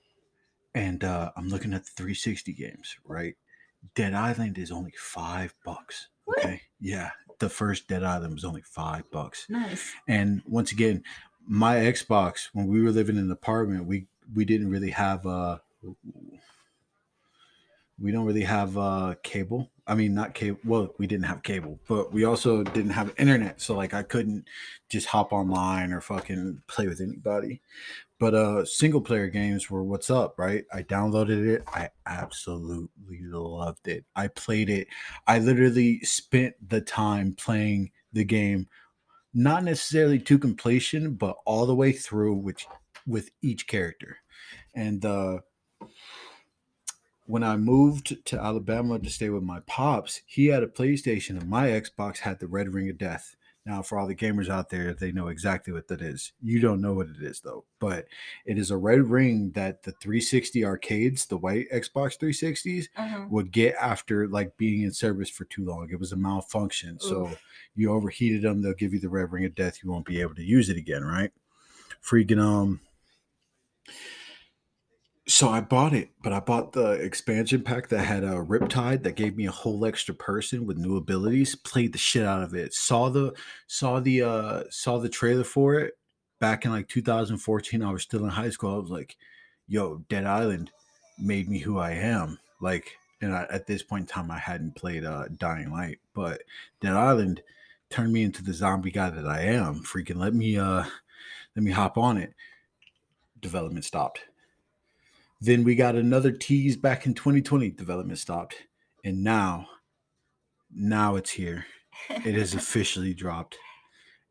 and 0.74 1.04
uh, 1.04 1.32
I'm 1.36 1.50
looking 1.50 1.74
at 1.74 1.86
the 1.86 1.92
360 1.96 2.54
games, 2.54 2.96
right? 3.04 3.36
Dead 3.96 4.14
Island 4.14 4.58
is 4.58 4.72
only 4.72 4.94
five 4.98 5.54
bucks. 5.66 6.08
What? 6.26 6.40
Okay. 6.40 6.62
Yeah. 6.80 7.12
The 7.40 7.50
first 7.50 7.88
Dead 7.88 8.04
Island 8.04 8.34
was 8.34 8.46
only 8.46 8.62
five 8.62 9.10
bucks. 9.12 9.46
Nice. 9.50 9.92
And 10.08 10.42
once 10.46 10.72
again, 10.72 11.04
my 11.48 11.76
Xbox, 11.76 12.50
when 12.54 12.68
we 12.68 12.82
were 12.82 12.92
living 12.92 13.18
in 13.18 13.24
an 13.24 13.32
apartment, 13.32 13.86
we 13.86 14.08
we 14.36 14.44
didn't 14.44 14.70
really 14.70 14.90
have 14.92 15.26
uh 15.26 15.58
we 18.00 18.12
don't 18.12 18.26
really 18.26 18.44
have 18.44 18.78
uh 18.78 19.16
cable. 19.24 19.72
I 19.88 19.96
mean 19.96 20.14
not 20.14 20.34
cable 20.34 20.60
well, 20.66 20.94
we 20.98 21.08
didn't 21.08 21.26
have 21.26 21.44
cable, 21.44 21.80
but 21.88 22.14
we 22.14 22.26
also 22.26 22.64
didn't 22.64 22.92
have 22.92 23.14
internet. 23.18 23.62
So 23.62 23.76
like 23.76 23.94
I 23.94 24.04
couldn't 24.04 24.46
just 24.90 25.08
hop 25.08 25.34
online 25.34 25.92
or 25.92 26.02
fucking 26.02 26.62
play 26.68 26.88
with 26.88 27.02
anybody. 27.02 27.62
But 28.20 28.36
uh 28.36 28.66
single 28.66 29.02
player 29.02 29.28
games 29.28 29.70
were 29.70 29.84
what's 29.84 30.10
up, 30.10 30.38
right? 30.38 30.66
I 30.74 30.84
downloaded 30.84 31.48
it. 31.48 31.64
I 31.68 31.90
absolutely 32.06 33.22
loved 33.24 33.88
it. 33.88 34.06
I 34.16 34.28
played 34.28 34.70
it. 34.70 34.88
I 35.26 35.40
literally 35.40 36.00
spent 36.02 36.56
the 36.68 36.82
time 36.82 37.34
playing 37.34 37.92
the 38.14 38.24
game 38.24 38.68
not 39.34 39.64
necessarily 39.64 40.20
to 40.20 40.40
completion, 40.40 41.14
but 41.14 41.38
all 41.46 41.66
the 41.66 41.76
way 41.76 41.92
through 41.92 42.34
which 42.34 42.68
with 43.06 43.30
each 43.42 43.68
character. 43.68 44.18
And 44.76 45.04
uh 45.06 45.40
when 47.28 47.44
I 47.44 47.58
moved 47.58 48.26
to 48.26 48.40
Alabama 48.40 48.98
to 49.00 49.10
stay 49.10 49.30
with 49.30 49.44
my 49.44 49.60
pops, 49.68 50.22
he 50.26 50.48
had 50.48 50.64
a 50.64 50.68
PlayStation 50.68 51.40
and 51.40 51.48
my 51.50 51.68
Xbox 51.68 52.20
had 52.20 52.40
the 52.40 52.48
Red 52.48 52.74
Ring 52.74 52.90
of 52.90 52.98
Death. 52.98 53.36
Now, 53.66 53.82
for 53.82 53.98
all 54.00 54.08
the 54.08 54.16
gamers 54.16 54.48
out 54.48 54.70
there, 54.70 54.94
they 54.94 55.12
know 55.12 55.28
exactly 55.28 55.74
what 55.74 55.90
that 55.90 56.02
is. 56.02 56.32
You 56.42 56.62
don't 56.62 56.80
know 56.80 56.94
what 56.94 57.10
it 57.10 57.22
is 57.22 57.42
though, 57.42 57.66
but 57.80 58.06
it 58.46 58.58
is 58.58 58.72
a 58.72 58.78
red 58.78 59.10
ring 59.10 59.52
that 59.56 59.84
the 59.84 59.92
360 59.92 60.64
arcades, 60.64 61.26
the 61.26 61.36
white 61.36 61.70
Xbox 61.70 62.18
360s, 62.18 62.88
Uh-huh. 62.96 63.26
would 63.30 63.52
get 63.52 63.76
after 63.76 64.26
like 64.30 64.56
being 64.56 64.84
in 64.84 64.94
service 64.94 65.30
for 65.30 65.44
too 65.44 65.66
long. 65.66 65.90
It 65.92 66.00
was 66.00 66.14
a 66.14 66.16
malfunction. 66.16 66.98
So 67.02 67.30
you 67.76 67.92
overheated 67.92 68.42
them, 68.42 68.62
they'll 68.62 68.74
give 68.74 68.94
you 68.94 69.02
the 69.02 69.10
red 69.10 69.34
ring 69.34 69.44
of 69.44 69.54
death. 69.54 69.84
You 69.84 69.92
won't 69.92 70.06
be 70.06 70.22
able 70.22 70.36
to 70.36 70.44
use 70.46 70.70
it 70.70 70.78
again, 70.78 71.04
right? 71.04 71.32
Freaking 72.02 72.40
um. 72.42 72.80
So 75.30 75.50
I 75.50 75.60
bought 75.60 75.94
it, 75.94 76.12
but 76.24 76.32
I 76.32 76.40
bought 76.40 76.72
the 76.72 76.92
expansion 76.92 77.62
pack 77.62 77.90
that 77.90 78.06
had 78.06 78.24
a 78.24 78.36
Riptide 78.36 79.04
that 79.04 79.18
gave 79.18 79.36
me 79.36 79.46
a 79.46 79.52
whole 79.52 79.86
extra 79.86 80.16
person 80.16 80.66
with 80.66 80.78
new 80.78 80.96
abilities. 80.96 81.54
Played 81.54 81.92
the 81.92 81.98
shit 81.98 82.24
out 82.24 82.44
of 82.44 82.54
it. 82.54 82.74
Saw 82.74 83.10
the 83.10 83.34
saw 83.68 84.00
the 84.00 84.22
uh 84.22 84.64
saw 84.70 85.00
the 85.00 85.10
trailer 85.10 85.44
for 85.44 85.76
it 85.76 85.98
back 86.40 86.64
in 86.64 86.72
like 86.72 86.88
2014. 86.88 87.84
I 87.84 87.92
was 87.92 88.04
still 88.04 88.24
in 88.24 88.30
high 88.30 88.50
school. 88.50 88.76
I 88.76 88.80
was 88.80 88.90
like, 88.90 89.18
"Yo, 89.68 89.98
Dead 90.08 90.26
Island 90.26 90.72
made 91.20 91.50
me 91.50 91.60
who 91.60 91.78
I 91.78 91.92
am." 91.92 92.40
Like, 92.62 92.96
and 93.22 93.34
I, 93.36 93.48
at 93.50 93.68
this 93.68 93.84
point 93.84 94.04
in 94.04 94.08
time, 94.08 94.32
I 94.32 94.40
hadn't 94.40 94.76
played 94.76 95.04
uh 95.04 95.26
Dying 95.38 95.72
Light, 95.74 96.00
but 96.14 96.42
Dead 96.80 96.94
Island 96.94 97.42
turned 97.90 98.14
me 98.14 98.24
into 98.24 98.44
the 98.44 98.54
zombie 98.54 98.92
guy 98.92 99.10
that 99.10 99.28
I 99.28 99.42
am. 99.42 99.84
Freaking 99.84 100.18
let 100.18 100.34
me 100.34 100.58
uh 100.58 100.86
let 101.56 101.64
me 101.64 101.72
hop 101.72 101.98
on 101.98 102.18
it. 102.18 102.34
Development 103.42 103.84
stopped. 103.84 104.22
Then 105.40 105.64
we 105.64 105.76
got 105.76 105.96
another 105.96 106.32
tease 106.32 106.78
back 106.78 107.06
in 107.06 107.14
2020. 107.14 107.72
Development 107.72 108.18
stopped. 108.18 108.56
And 109.04 109.24
now, 109.24 109.68
now 110.74 111.16
it's 111.16 111.32
here. 111.32 111.66
It 112.10 112.36
is 112.36 112.54
officially 112.56 113.14
dropped. 113.14 113.58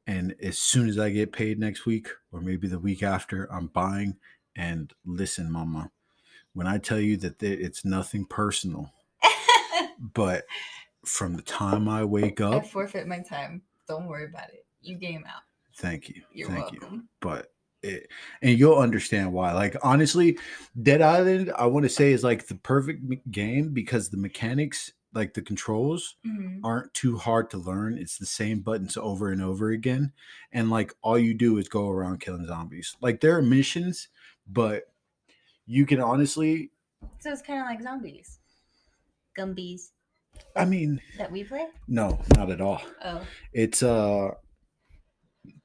And 0.06 0.34
as 0.42 0.58
soon 0.58 0.88
as 0.88 0.98
I 0.98 1.10
get 1.10 1.32
paid 1.32 1.58
next 1.58 1.86
week, 1.86 2.08
or 2.30 2.40
maybe 2.40 2.68
the 2.68 2.78
week 2.78 3.02
after, 3.02 3.50
I'm 3.52 3.68
buying. 3.68 4.16
And 4.56 4.92
listen, 5.04 5.50
mama, 5.50 5.90
when 6.54 6.66
I 6.66 6.78
tell 6.78 7.00
you 7.00 7.16
that 7.18 7.42
it's 7.42 7.84
nothing 7.84 8.24
personal, 8.24 8.92
but 10.14 10.44
from 11.04 11.36
the 11.36 11.42
time 11.42 11.88
I 11.88 12.04
wake 12.04 12.40
I 12.40 12.56
up, 12.56 12.66
forfeit 12.66 13.06
my 13.06 13.20
time. 13.20 13.62
Don't 13.88 14.06
worry 14.06 14.24
about 14.26 14.48
it. 14.48 14.64
You 14.80 14.96
game 14.96 15.24
out. 15.26 15.42
thank 15.76 16.08
you. 16.08 16.22
You're 16.32 16.48
thank 16.48 16.72
you. 16.72 16.78
welcome. 16.80 17.08
but 17.20 17.52
it, 17.82 18.08
and 18.42 18.58
you'll 18.58 18.78
understand 18.78 19.32
why. 19.32 19.52
Like 19.52 19.76
honestly, 19.82 20.38
Dead 20.80 21.02
Island, 21.02 21.52
I 21.56 21.66
want 21.66 21.84
to 21.84 21.88
say 21.90 22.12
is 22.12 22.24
like 22.24 22.46
the 22.46 22.54
perfect 22.56 23.30
game 23.30 23.72
because 23.72 24.08
the 24.10 24.16
mechanics, 24.16 24.92
like 25.14 25.34
the 25.34 25.42
controls, 25.42 26.16
Mhm. 26.26 26.60
aren't 26.64 26.92
too 26.94 27.16
hard 27.16 27.50
to 27.50 27.58
learn. 27.58 27.96
It's 27.98 28.18
the 28.18 28.26
same 28.26 28.60
buttons 28.60 28.96
over 28.96 29.30
and 29.30 29.42
over 29.42 29.70
again, 29.70 30.12
and 30.52 30.70
like 30.70 30.92
all 31.02 31.18
you 31.18 31.34
do 31.34 31.58
is 31.58 31.68
go 31.68 31.88
around 31.90 32.20
killing 32.20 32.46
zombies. 32.46 32.96
Like 33.00 33.20
there 33.20 33.36
are 33.36 33.42
missions, 33.42 34.08
but 34.46 34.92
you 35.66 35.86
can 35.86 36.00
honestly, 36.00 36.70
So 37.18 37.30
it's 37.32 37.42
kind 37.42 37.60
of 37.60 37.66
like 37.66 37.82
zombies. 37.82 38.38
Gumbies 39.38 39.90
I 40.54 40.64
mean, 40.64 41.00
that 41.18 41.30
we 41.32 41.44
play. 41.44 41.66
no, 41.88 42.18
not 42.36 42.50
at 42.50 42.60
all. 42.60 42.80
Oh. 43.04 43.26
It's 43.52 43.82
uh, 43.82 44.32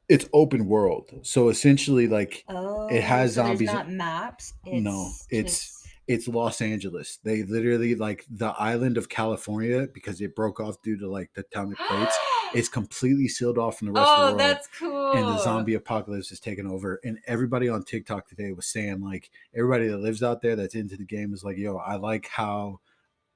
it's 0.10 0.28
open 0.34 0.68
world, 0.68 1.10
so 1.22 1.50
essentially 1.50 2.08
like 2.08 2.44
Oh. 2.50 2.88
It 2.88 3.04
has 3.04 3.36
so 3.36 3.44
zombies- 3.44 3.72
not 3.72 3.90
maps. 3.90 4.54
No, 4.66 5.12
it's- 5.30 5.60
just- 5.60 5.78
it's 6.08 6.28
Los 6.28 6.60
Angeles. 6.62 7.20
They 7.24 7.44
literally 7.44 7.96
like 7.96 8.26
the 8.30 8.48
island 8.60 8.98
of 8.98 9.08
California 9.08 9.88
because 9.94 10.20
it 10.20 10.36
broke 10.36 10.60
off 10.60 10.82
due 10.82 10.98
to 10.98 11.08
like 11.08 11.32
the 11.34 11.44
tectonic 11.44 11.78
plates. 11.88 12.16
It's 12.54 12.68
completely 12.68 13.30
sealed 13.30 13.58
off 13.58 13.78
from 13.78 13.88
the 13.88 13.94
rest 13.94 14.10
of 14.10 14.18
oh, 14.20 14.22
the 14.24 14.28
world. 14.32 14.40
that's 14.42 14.68
cool. 14.78 15.12
and 15.14 15.26
the 15.26 15.38
zombie 15.42 15.76
apocalypse 15.76 16.34
is 16.34 16.42
taking 16.42 16.68
over. 16.68 17.00
And 17.06 17.18
everybody 17.26 17.70
on 17.70 17.86
TikTok 17.86 18.28
today 18.28 18.52
was 18.52 18.66
saying, 18.66 19.00
like, 19.00 19.30
everybody 19.56 19.88
that 19.88 20.00
lives 20.00 20.22
out 20.22 20.42
there 20.42 20.58
that's 20.58 20.76
into 20.76 20.98
the 20.98 21.06
game 21.06 21.34
is 21.34 21.46
like, 21.46 21.56
yo, 21.56 21.78
I 21.78 21.96
like 21.96 22.28
how 22.28 22.82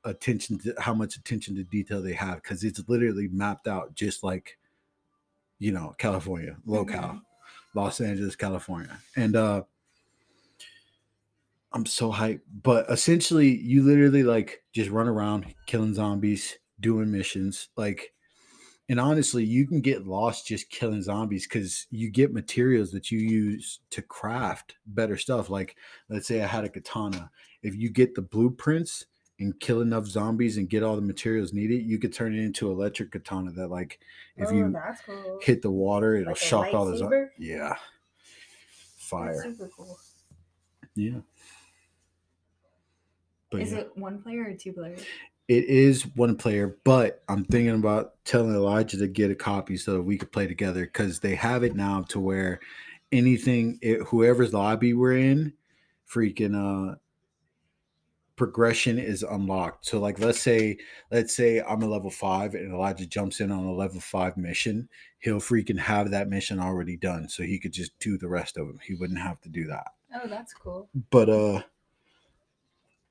attention 0.03 0.59
to 0.59 0.73
how 0.79 0.93
much 0.93 1.15
attention 1.15 1.55
to 1.55 1.63
detail 1.63 2.01
they 2.01 2.11
have 2.11 2.43
because 2.43 2.61
it's 2.65 2.81
literally 2.89 3.29
mapped 3.31 3.69
out 3.69 3.95
just 3.95 4.21
like 4.21 4.57
you 5.59 5.71
know, 5.71 5.93
California, 5.97 6.57
locale, 6.65 7.13
Mhm. 7.13 7.21
Los 7.73 8.01
Angeles, 8.01 8.35
California. 8.35 8.99
And 9.15 9.35
uh 9.35 9.63
I'm 11.71 11.85
so 11.85 12.11
hyped. 12.11 12.41
But 12.63 12.89
essentially 12.89 13.57
you 13.57 13.83
literally 13.83 14.23
like 14.23 14.63
just 14.71 14.89
run 14.89 15.07
around 15.07 15.53
killing 15.65 15.93
zombies, 15.93 16.57
doing 16.79 17.11
missions, 17.11 17.69
like 17.75 18.13
and 18.87 18.99
honestly, 18.99 19.43
you 19.43 19.65
can 19.65 19.81
get 19.81 20.05
lost 20.05 20.45
just 20.45 20.69
killing 20.69 21.01
zombies 21.01 21.47
because 21.47 21.87
you 21.89 22.11
get 22.11 22.31
materials 22.33 22.91
that 22.91 23.09
you 23.09 23.17
use 23.17 23.79
to 23.89 24.03
craft 24.03 24.75
better 24.85 25.17
stuff. 25.17 25.49
Like, 25.49 25.75
let's 26.07 26.27
say 26.27 26.43
I 26.43 26.45
had 26.45 26.65
a 26.65 26.69
katana. 26.69 27.31
If 27.63 27.75
you 27.75 27.89
get 27.89 28.13
the 28.13 28.21
blueprints 28.21 29.07
and 29.39 29.59
kill 29.59 29.81
enough 29.81 30.05
zombies 30.05 30.57
and 30.57 30.69
get 30.69 30.83
all 30.83 30.95
the 30.95 31.01
materials 31.01 31.53
needed, 31.53 31.85
you 31.85 31.97
could 31.97 32.13
turn 32.13 32.33
it 32.33 32.41
into 32.41 32.71
electric 32.71 33.11
katana 33.11 33.51
that, 33.51 33.69
like, 33.69 33.99
if 34.37 34.49
oh, 34.49 34.53
you 34.53 34.75
cool. 35.05 35.39
hit 35.41 35.61
the 35.61 35.71
water, 35.71 36.15
it'll 36.15 36.31
Like 36.31 36.37
shock 36.37 36.73
all 36.73 36.85
the 36.85 36.97
zombies. 36.97 37.29
Yeah. 37.37 37.69
That's 37.69 37.79
Fire. 38.97 39.43
super 39.43 39.69
cool. 39.75 39.99
Yeah. 40.95 41.19
But 43.51 43.61
Is 43.61 43.73
yeah. 43.73 43.79
it 43.79 43.91
one 43.95 44.21
player 44.21 44.45
or 44.49 44.53
two 44.53 44.73
players? 44.73 45.03
It 45.47 45.65
is 45.65 46.07
one 46.15 46.35
player, 46.37 46.77
but 46.83 47.23
I'm 47.29 47.45
thinking 47.45 47.75
about 47.75 48.13
telling 48.25 48.55
Elijah 48.55 48.97
to 48.97 49.07
get 49.07 49.29
a 49.29 49.35
copy 49.35 49.77
so 49.77 49.93
that 49.93 50.01
we 50.01 50.17
could 50.17 50.31
play 50.31 50.47
together 50.47 50.85
because 50.85 51.19
they 51.19 51.35
have 51.35 51.63
it 51.63 51.75
now 51.75 52.01
to 52.09 52.19
where 52.19 52.59
anything, 53.11 53.77
it, 53.81 54.01
whoever's 54.07 54.53
lobby 54.53 54.95
we're 54.95 55.17
in, 55.17 55.53
freaking 56.11 56.55
uh, 56.55 56.95
progression 58.35 58.99
is 58.99 59.23
unlocked. 59.23 59.85
So, 59.85 59.99
like, 59.99 60.19
let's 60.19 60.39
say, 60.41 60.77
let's 61.11 61.35
say 61.35 61.61
I'm 61.61 61.81
a 61.83 61.87
level 61.87 62.09
five 62.11 62.53
and 62.53 62.73
Elijah 62.73 63.05
jumps 63.05 63.39
in 63.39 63.51
on 63.51 63.65
a 63.65 63.73
level 63.73 64.01
five 64.01 64.35
mission, 64.37 64.89
he'll 65.19 65.39
freaking 65.39 65.79
have 65.79 66.11
that 66.11 66.27
mission 66.29 66.59
already 66.59 66.97
done, 66.97 67.29
so 67.29 67.43
he 67.43 67.59
could 67.59 67.71
just 67.73 67.97
do 67.99 68.17
the 68.17 68.27
rest 68.27 68.57
of 68.57 68.67
them. 68.67 68.79
He 68.83 68.93
wouldn't 68.95 69.19
have 69.19 69.39
to 69.41 69.49
do 69.49 69.65
that 69.67 69.87
Oh, 70.13 70.27
that's 70.27 70.53
cool. 70.53 70.89
but 71.11 71.29
uh 71.29 71.63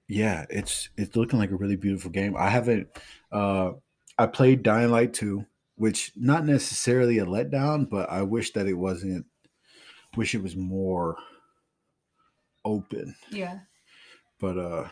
yeah 0.09 0.45
it's 0.51 0.91
it's 0.99 1.17
looking 1.17 1.39
like 1.39 1.51
a 1.51 1.57
really 1.57 1.77
beautiful 1.77 2.11
game 2.11 2.37
i 2.37 2.51
haven't 2.51 2.87
uh 3.33 3.73
i 4.19 4.27
played 4.27 4.63
dying 4.63 4.91
light 4.91 5.15
2 5.15 5.45
which 5.77 6.13
not 6.15 6.45
necessarily 6.45 7.19
a 7.19 7.25
letdown 7.25 7.89
but 7.89 8.11
i 8.11 8.21
wish 8.21 8.53
that 8.53 8.67
it 8.67 8.75
wasn't 8.75 9.25
wish 10.15 10.35
it 10.35 10.43
was 10.43 10.57
more 10.57 11.17
open 12.65 13.15
Yeah. 13.31 13.61
but 14.39 14.59
uh 14.59 14.89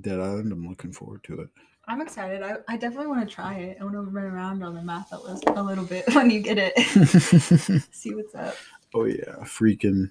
dead 0.00 0.20
island 0.20 0.52
i'm 0.52 0.68
looking 0.68 0.92
forward 0.92 1.22
to 1.24 1.40
it 1.40 1.48
I'm 1.88 2.00
excited. 2.00 2.42
I, 2.42 2.56
I 2.66 2.76
definitely 2.76 3.06
want 3.06 3.28
to 3.28 3.32
try 3.32 3.54
it. 3.54 3.78
I 3.80 3.84
want 3.84 3.94
to 3.94 4.00
run 4.00 4.24
around 4.24 4.60
on 4.64 4.74
the 4.74 4.82
map 4.82 5.06
a 5.12 5.18
lis- 5.20 5.40
a 5.46 5.62
little 5.62 5.84
bit 5.84 6.04
when 6.16 6.30
you 6.30 6.40
get 6.40 6.58
it. 6.58 6.76
See 7.92 8.12
what's 8.12 8.34
up. 8.34 8.56
oh 8.92 9.04
yeah 9.04 9.36
freaking 9.44 10.10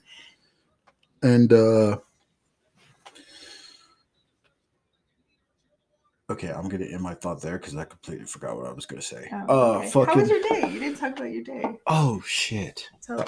and 1.21 1.51
uh 1.51 1.97
okay 6.29 6.49
i'm 6.51 6.69
gonna 6.69 6.85
end 6.85 7.01
my 7.01 7.13
thought 7.13 7.41
there 7.41 7.57
because 7.57 7.75
i 7.75 7.83
completely 7.83 8.25
forgot 8.25 8.55
what 8.55 8.67
i 8.67 8.71
was 8.71 8.85
gonna 8.85 9.01
say 9.01 9.29
Oh, 9.49 9.73
uh 9.75 9.77
okay. 9.79 9.89
fucking 9.89 10.13
How 10.13 10.19
was 10.21 10.29
your 10.29 10.41
day? 10.43 10.69
You 10.71 10.79
didn't 10.79 10.97
talk 10.97 11.17
about 11.17 11.31
your 11.31 11.43
day. 11.43 11.77
oh 11.87 12.21
shit 12.25 12.89
So, 13.01 13.23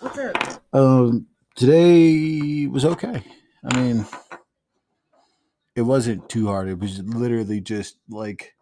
what's 0.00 0.18
up? 0.18 0.62
Um, 0.74 1.26
today 1.54 2.66
was 2.66 2.84
okay. 2.84 3.22
I 3.64 3.76
mean, 3.80 4.06
it 5.74 5.82
wasn't 5.82 6.28
too 6.28 6.46
hard. 6.48 6.68
It 6.68 6.78
was 6.78 7.00
literally 7.00 7.60
just 7.60 7.96
like 8.08 8.54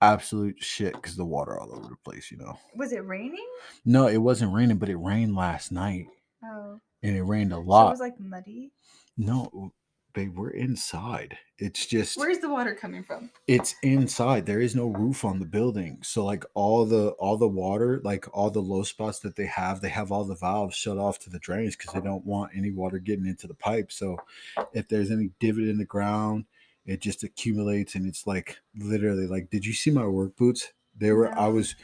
absolute 0.00 0.56
shit 0.62 0.94
because 0.94 1.16
the 1.16 1.24
water 1.24 1.58
all 1.58 1.72
over 1.74 1.88
the 1.88 1.96
place. 2.04 2.30
You 2.30 2.38
know. 2.38 2.58
Was 2.76 2.92
it 2.92 3.04
raining? 3.06 3.46
No, 3.84 4.06
it 4.08 4.18
wasn't 4.18 4.52
raining, 4.54 4.78
but 4.78 4.88
it 4.88 4.96
rained 4.96 5.34
last 5.34 5.72
night, 5.72 6.06
Oh, 6.44 6.80
and 7.02 7.16
it 7.16 7.22
rained 7.22 7.52
a 7.52 7.56
so 7.56 7.60
it 7.60 7.64
was 7.64 8.00
like 8.00 8.18
muddy. 8.20 8.72
no, 9.16 9.72
babe, 10.16 10.36
we're 10.36 10.50
inside. 10.50 11.36
It's 11.58 11.84
just 11.86 12.16
Where's 12.16 12.38
the 12.38 12.48
water 12.48 12.74
coming 12.74 13.04
from? 13.04 13.30
it's 13.46 13.74
inside. 13.82 14.46
There 14.46 14.60
is 14.60 14.74
no 14.74 14.86
roof 14.86 15.24
on 15.26 15.38
the 15.38 15.44
building. 15.46 15.98
So 16.02 16.24
like 16.24 16.44
all 16.54 16.86
the 16.86 17.10
all 17.10 17.36
the 17.36 17.46
water 17.46 18.00
like 18.02 18.26
all 18.32 18.50
the 18.50 18.60
low 18.60 18.82
spots 18.82 19.20
that 19.20 19.36
they 19.36 19.46
have 19.46 19.80
they 19.80 19.90
have 19.90 20.10
all 20.10 20.24
the 20.24 20.34
valves 20.34 20.74
shut 20.74 20.96
off 20.98 21.18
to 21.20 21.30
the 21.30 21.38
drains 21.38 21.76
because 21.76 21.92
they 21.92 22.00
don't 22.00 22.24
want 22.24 22.52
any 22.56 22.70
water 22.70 22.98
getting 22.98 23.26
into 23.26 23.46
the 23.46 23.54
pipe. 23.54 23.92
So 23.92 24.16
if 24.72 24.88
there's 24.88 25.10
any 25.10 25.30
divot 25.38 25.68
in 25.68 25.78
the 25.78 25.84
ground 25.84 26.46
it 26.86 27.00
just 27.00 27.22
accumulates 27.24 27.94
and 27.94 28.06
it's 28.06 28.26
like 28.26 28.58
literally 28.78 29.26
like 29.26 29.50
did 29.50 29.66
you 29.66 29.72
see 29.74 29.90
my 29.90 30.06
work 30.06 30.34
boots? 30.36 30.72
They 30.96 31.12
were 31.12 31.30
i 31.38 31.48
was 31.48 31.76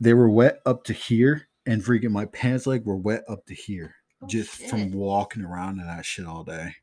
they 0.00 0.14
were 0.14 0.28
wet 0.28 0.60
up 0.66 0.82
to 0.84 0.92
here 0.92 1.46
and 1.66 1.82
freaking 1.84 2.10
my 2.10 2.24
pants 2.24 2.66
leg 2.66 2.84
were 2.84 2.96
wet 2.96 3.22
up 3.28 3.46
to 3.46 3.54
here 3.54 3.94
Oh, 4.22 4.26
just 4.26 4.50
from 4.50 4.92
walking 4.92 5.42
around 5.44 5.78
in 5.80 5.86
that 5.86 6.04
shit 6.04 6.26
all 6.26 6.44
day 6.44 6.74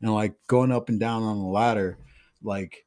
and 0.00 0.12
like 0.12 0.34
going 0.48 0.72
up 0.72 0.88
and 0.88 1.00
down 1.00 1.22
on 1.22 1.38
the 1.38 1.44
ladder 1.46 1.98
like 2.42 2.84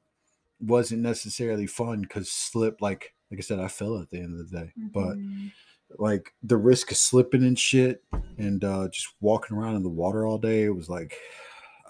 wasn't 0.59 1.01
necessarily 1.01 1.65
fun 1.67 2.01
because 2.01 2.31
slip 2.31 2.81
like 2.81 3.13
like 3.31 3.39
I 3.39 3.41
said, 3.41 3.59
I 3.59 3.67
fell 3.67 3.99
at 4.01 4.09
the 4.09 4.17
end 4.19 4.39
of 4.39 4.49
the 4.49 4.57
day. 4.59 4.73
But 4.93 5.17
Mhm. 5.17 5.51
like 5.97 6.33
the 6.43 6.57
risk 6.57 6.91
of 6.91 6.97
slipping 6.97 7.43
and 7.43 7.57
shit 7.57 8.03
and 8.37 8.63
uh 8.63 8.87
just 8.89 9.07
walking 9.21 9.55
around 9.57 9.75
in 9.75 9.83
the 9.83 9.89
water 9.89 10.25
all 10.25 10.37
day, 10.37 10.63
it 10.63 10.75
was 10.75 10.89
like 10.89 11.15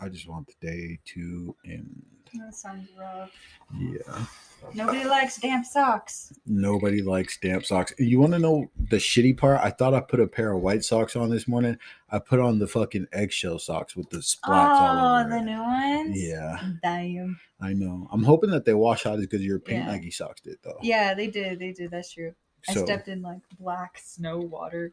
I 0.02 0.08
just 0.10 0.28
want 0.28 0.48
the 0.48 0.66
day 0.66 1.00
to 1.14 1.56
end. 1.66 2.06
That 2.34 2.54
sounds 2.56 2.90
rough. 2.98 3.32
Yeah. 3.78 4.26
Nobody 4.74 5.06
likes 5.06 5.38
damp 5.38 5.66
socks. 5.66 6.34
Nobody 6.46 7.02
likes 7.02 7.38
damp 7.38 7.64
socks. 7.66 7.94
You 7.98 8.20
want 8.20 8.34
to 8.34 8.40
know 8.40 8.70
the 8.90 8.98
shitty 8.98 9.38
part? 9.38 9.62
I 9.62 9.70
thought 9.70 9.94
I 9.94 10.02
put 10.02 10.20
a 10.20 10.28
pair 10.28 10.52
of 10.52 10.62
white 10.62 10.84
socks 10.84 11.16
on 11.16 11.30
this 11.30 11.48
morning. 11.48 11.78
I 12.10 12.20
put 12.20 12.42
on 12.42 12.60
the 12.60 12.68
fucking 12.68 13.08
eggshell 13.14 13.60
socks 13.60 13.96
with 13.96 14.10
the 14.10 14.18
splats 14.18 14.42
all 14.48 15.16
Oh, 15.18 15.20
over. 15.22 15.30
the 15.30 15.38
it. 15.38 15.42
new 15.44 15.62
ones. 15.62 16.22
Yeah, 16.22 16.62
Damn. 16.84 17.40
I 17.62 17.72
know. 17.72 18.08
I'm 18.12 18.24
hoping 18.24 18.50
that 18.52 18.66
they 18.66 18.74
wash 18.74 19.06
out 19.06 19.20
as 19.20 19.28
good 19.28 19.40
as 19.40 19.46
your 19.46 19.60
paint 19.60 19.86
Yeah. 19.86 19.92
Nike 19.92 20.12
socks 20.12 20.42
did, 20.42 20.58
though. 20.62 20.78
Yeah, 20.82 21.14
they 21.14 21.28
did. 21.28 21.58
They 21.60 21.72
did. 21.72 21.92
That's 21.92 22.12
true. 22.12 22.34
I 22.68 22.74
So, 22.74 22.84
stepped 22.84 23.08
in 23.08 23.22
like 23.22 23.40
black 23.60 23.98
snow 24.04 24.40
water. 24.40 24.92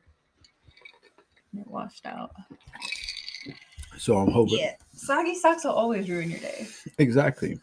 And 1.52 1.60
it 1.62 1.66
washed 1.66 2.06
out. 2.06 2.30
So 3.98 4.16
I'm 4.18 4.30
hoping 4.30 4.58
Yeah. 4.58 4.74
Soggy 4.94 5.34
socks 5.34 5.64
will 5.64 5.72
always 5.72 6.08
ruin 6.08 6.30
your 6.30 6.40
day. 6.40 6.66
exactly. 6.98 7.58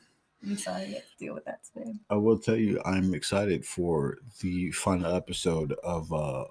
I'm 0.46 0.58
sorry 0.58 0.88
you 0.88 0.94
have 0.96 1.04
to 1.04 1.18
deal 1.18 1.34
with 1.34 1.46
that 1.46 1.60
today. 1.74 1.94
I 2.10 2.16
will 2.16 2.38
tell 2.38 2.58
you, 2.58 2.82
I'm 2.86 3.14
excited 3.14 3.66
for 3.66 4.18
the 4.42 4.72
final 4.72 5.16
episode 5.16 5.74
of 5.84 6.12
uh 6.12 6.46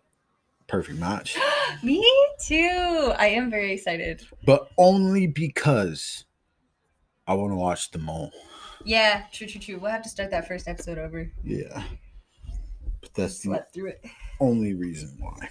Perfect 0.67 0.99
Match, 0.99 1.37
Me 1.83 2.03
too. 2.47 3.13
I 3.19 3.27
am 3.27 3.51
very 3.51 3.73
excited. 3.73 4.27
but 4.47 4.71
only 4.79 5.27
because 5.27 6.25
I 7.27 7.35
want 7.35 7.53
to 7.53 7.57
watch 7.57 7.91
them 7.91 8.09
all. 8.09 8.31
Yeah, 8.85 9.25
true, 9.33 9.47
true, 9.47 9.61
true. 9.61 9.79
We'll 9.79 9.91
have 9.91 10.03
to 10.03 10.09
start 10.09 10.31
that 10.31 10.49
first 10.49 10.67
episode 10.67 10.97
over. 10.99 11.31
Yeah, 11.45 11.83
but 13.03 13.13
that's 13.15 13.41
the 13.41 13.65
through 13.75 13.89
it. 13.91 14.05
only 14.41 14.73
reason 14.75 15.15
why. 15.21 15.49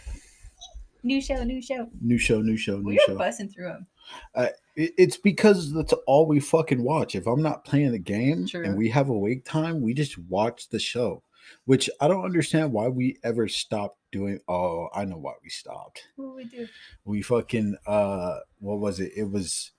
New 1.03 1.21
show, 1.21 1.43
new 1.43 1.61
show. 1.61 1.87
New 2.01 2.17
show, 2.17 2.41
new 2.41 2.57
show, 2.57 2.77
new 2.77 2.83
We 2.89 2.99
show. 3.05 3.13
are 3.13 3.17
bussing 3.17 3.53
through 3.53 3.67
them. 3.67 3.87
It- 4.35 4.55
It's 4.97 5.17
because 5.17 5.73
that's 5.73 5.93
all 6.07 6.25
we 6.27 6.39
fucking 6.39 6.81
watch. 6.83 7.13
If 7.15 7.27
I'm 7.27 7.41
not 7.41 7.65
playing 7.65 7.91
the 7.91 7.99
game 7.99 8.47
True. 8.47 8.63
and 8.63 8.77
we 8.77 8.89
have 8.89 9.09
a 9.09 9.17
wait 9.17 9.43
time, 9.45 9.81
we 9.81 9.93
just 9.93 10.17
watch 10.17 10.69
the 10.69 10.79
show. 10.79 11.23
Which 11.65 11.89
I 11.99 12.07
don't 12.07 12.23
understand 12.23 12.71
why 12.71 12.87
we 12.87 13.17
ever 13.23 13.47
stopped 13.49 13.97
doing. 14.11 14.39
Oh, 14.47 14.87
I 14.93 15.03
know 15.05 15.17
why 15.17 15.33
we 15.43 15.49
stopped. 15.49 16.03
What 16.15 16.35
we 16.35 16.45
do? 16.45 16.67
We 17.03 17.21
fucking 17.21 17.75
uh, 17.85 18.39
what 18.59 18.79
was 18.79 18.99
it? 19.01 19.11
It 19.17 19.29
was. 19.29 19.71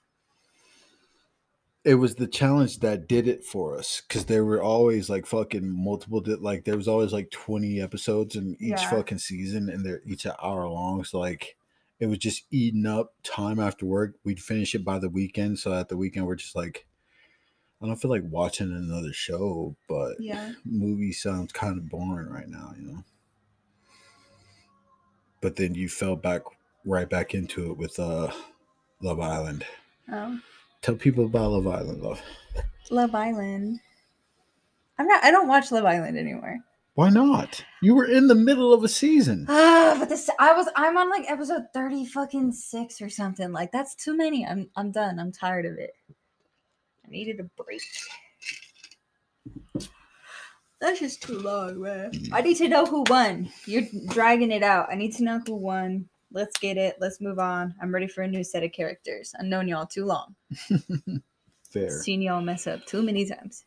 It 1.84 1.94
was 1.96 2.14
the 2.14 2.28
challenge 2.28 2.78
that 2.80 3.08
did 3.08 3.26
it 3.26 3.44
for 3.44 3.76
us 3.76 4.02
because 4.06 4.26
there 4.26 4.44
were 4.44 4.62
always 4.62 5.10
like 5.10 5.26
fucking 5.26 5.68
multiple. 5.68 6.20
di- 6.20 6.34
Like 6.36 6.64
there 6.64 6.76
was 6.76 6.86
always 6.88 7.12
like 7.12 7.30
twenty 7.30 7.80
episodes 7.80 8.36
in 8.36 8.52
each 8.60 8.70
Yeah. 8.82 8.90
fucking 8.90 9.18
season, 9.18 9.68
and 9.68 9.84
they're 9.84 10.02
each 10.06 10.24
an 10.24 10.32
hour 10.42 10.68
long. 10.68 11.02
So 11.04 11.18
like, 11.18 11.56
it 12.02 12.08
was 12.08 12.18
just 12.18 12.42
eating 12.50 12.84
up 12.84 13.14
time 13.22 13.60
after 13.60 13.86
work. 13.86 14.16
We'd 14.24 14.42
finish 14.42 14.74
it 14.74 14.84
by 14.84 14.98
the 14.98 15.08
weekend. 15.08 15.60
So 15.60 15.72
at 15.72 15.88
the 15.88 15.96
weekend, 15.96 16.26
we're 16.26 16.34
just 16.34 16.56
like, 16.56 16.84
I 17.80 17.86
don't 17.86 17.94
feel 17.94 18.10
like 18.10 18.24
watching 18.28 18.72
another 18.72 19.12
show, 19.12 19.76
but 19.88 20.16
Yeah. 20.18 20.54
movie 20.64 21.12
sounds 21.12 21.52
kind 21.52 21.78
of 21.78 21.88
boring 21.88 22.28
right 22.28 22.48
now, 22.48 22.74
you 22.76 22.82
know. 22.88 23.04
But 25.40 25.54
then 25.54 25.76
you 25.76 25.88
fell 25.88 26.16
back 26.16 26.42
right 26.84 27.08
back 27.08 27.34
into 27.34 27.70
it 27.70 27.76
with 27.78 28.00
uh 28.00 28.32
Love 29.00 29.20
Island. 29.20 29.64
Oh. 30.10 30.40
Tell 30.80 30.96
people 30.96 31.26
about 31.26 31.52
Love 31.52 31.68
Island, 31.68 32.02
love. 32.02 32.20
Love 32.90 33.14
Island. 33.14 33.78
I'm 34.98 35.06
not 35.06 35.22
I 35.22 35.30
don't 35.30 35.46
watch 35.46 35.70
Love 35.70 35.84
Island 35.84 36.18
anymore. 36.18 36.58
Why 36.94 37.08
not? 37.08 37.64
You 37.80 37.94
were 37.94 38.04
in 38.04 38.26
the 38.26 38.34
middle 38.34 38.74
of 38.74 38.84
a 38.84 38.88
season. 38.88 39.46
Ah, 39.48 39.96
but 39.98 40.08
this 40.08 40.28
I 40.38 40.52
was 40.52 40.68
I'm 40.76 40.96
on 40.96 41.08
like 41.08 41.30
episode 41.30 41.64
30 41.72 42.06
fucking 42.06 42.52
6 42.52 43.02
or 43.02 43.08
something. 43.08 43.52
Like 43.52 43.72
that's 43.72 43.94
too 43.94 44.16
many. 44.16 44.46
I'm 44.46 44.68
I'm 44.76 44.90
done. 44.90 45.18
I'm 45.18 45.32
tired 45.32 45.66
of 45.66 45.78
it. 45.78 45.94
I 47.06 47.10
needed 47.10 47.40
a 47.40 47.44
break. 47.62 47.82
That's 50.80 50.98
just 50.98 51.22
too 51.22 51.38
long, 51.38 51.80
man. 51.80 52.10
I 52.32 52.42
need 52.42 52.56
to 52.56 52.68
know 52.68 52.84
who 52.84 53.04
won. 53.08 53.50
You're 53.66 53.84
dragging 54.08 54.50
it 54.50 54.64
out. 54.64 54.88
I 54.90 54.96
need 54.96 55.14
to 55.14 55.22
know 55.22 55.40
who 55.46 55.54
won. 55.54 56.08
Let's 56.32 56.58
get 56.58 56.76
it. 56.76 56.96
Let's 57.00 57.20
move 57.20 57.38
on. 57.38 57.74
I'm 57.80 57.94
ready 57.94 58.08
for 58.08 58.22
a 58.22 58.28
new 58.28 58.42
set 58.42 58.64
of 58.64 58.72
characters. 58.72 59.32
I've 59.38 59.46
known 59.46 59.68
y'all 59.68 59.86
too 59.86 60.04
long. 60.04 60.34
Fair. 61.70 61.88
Seen 61.88 62.20
y'all 62.20 62.42
mess 62.42 62.66
up 62.66 62.84
too 62.84 63.00
many 63.00 63.24
times. 63.24 63.64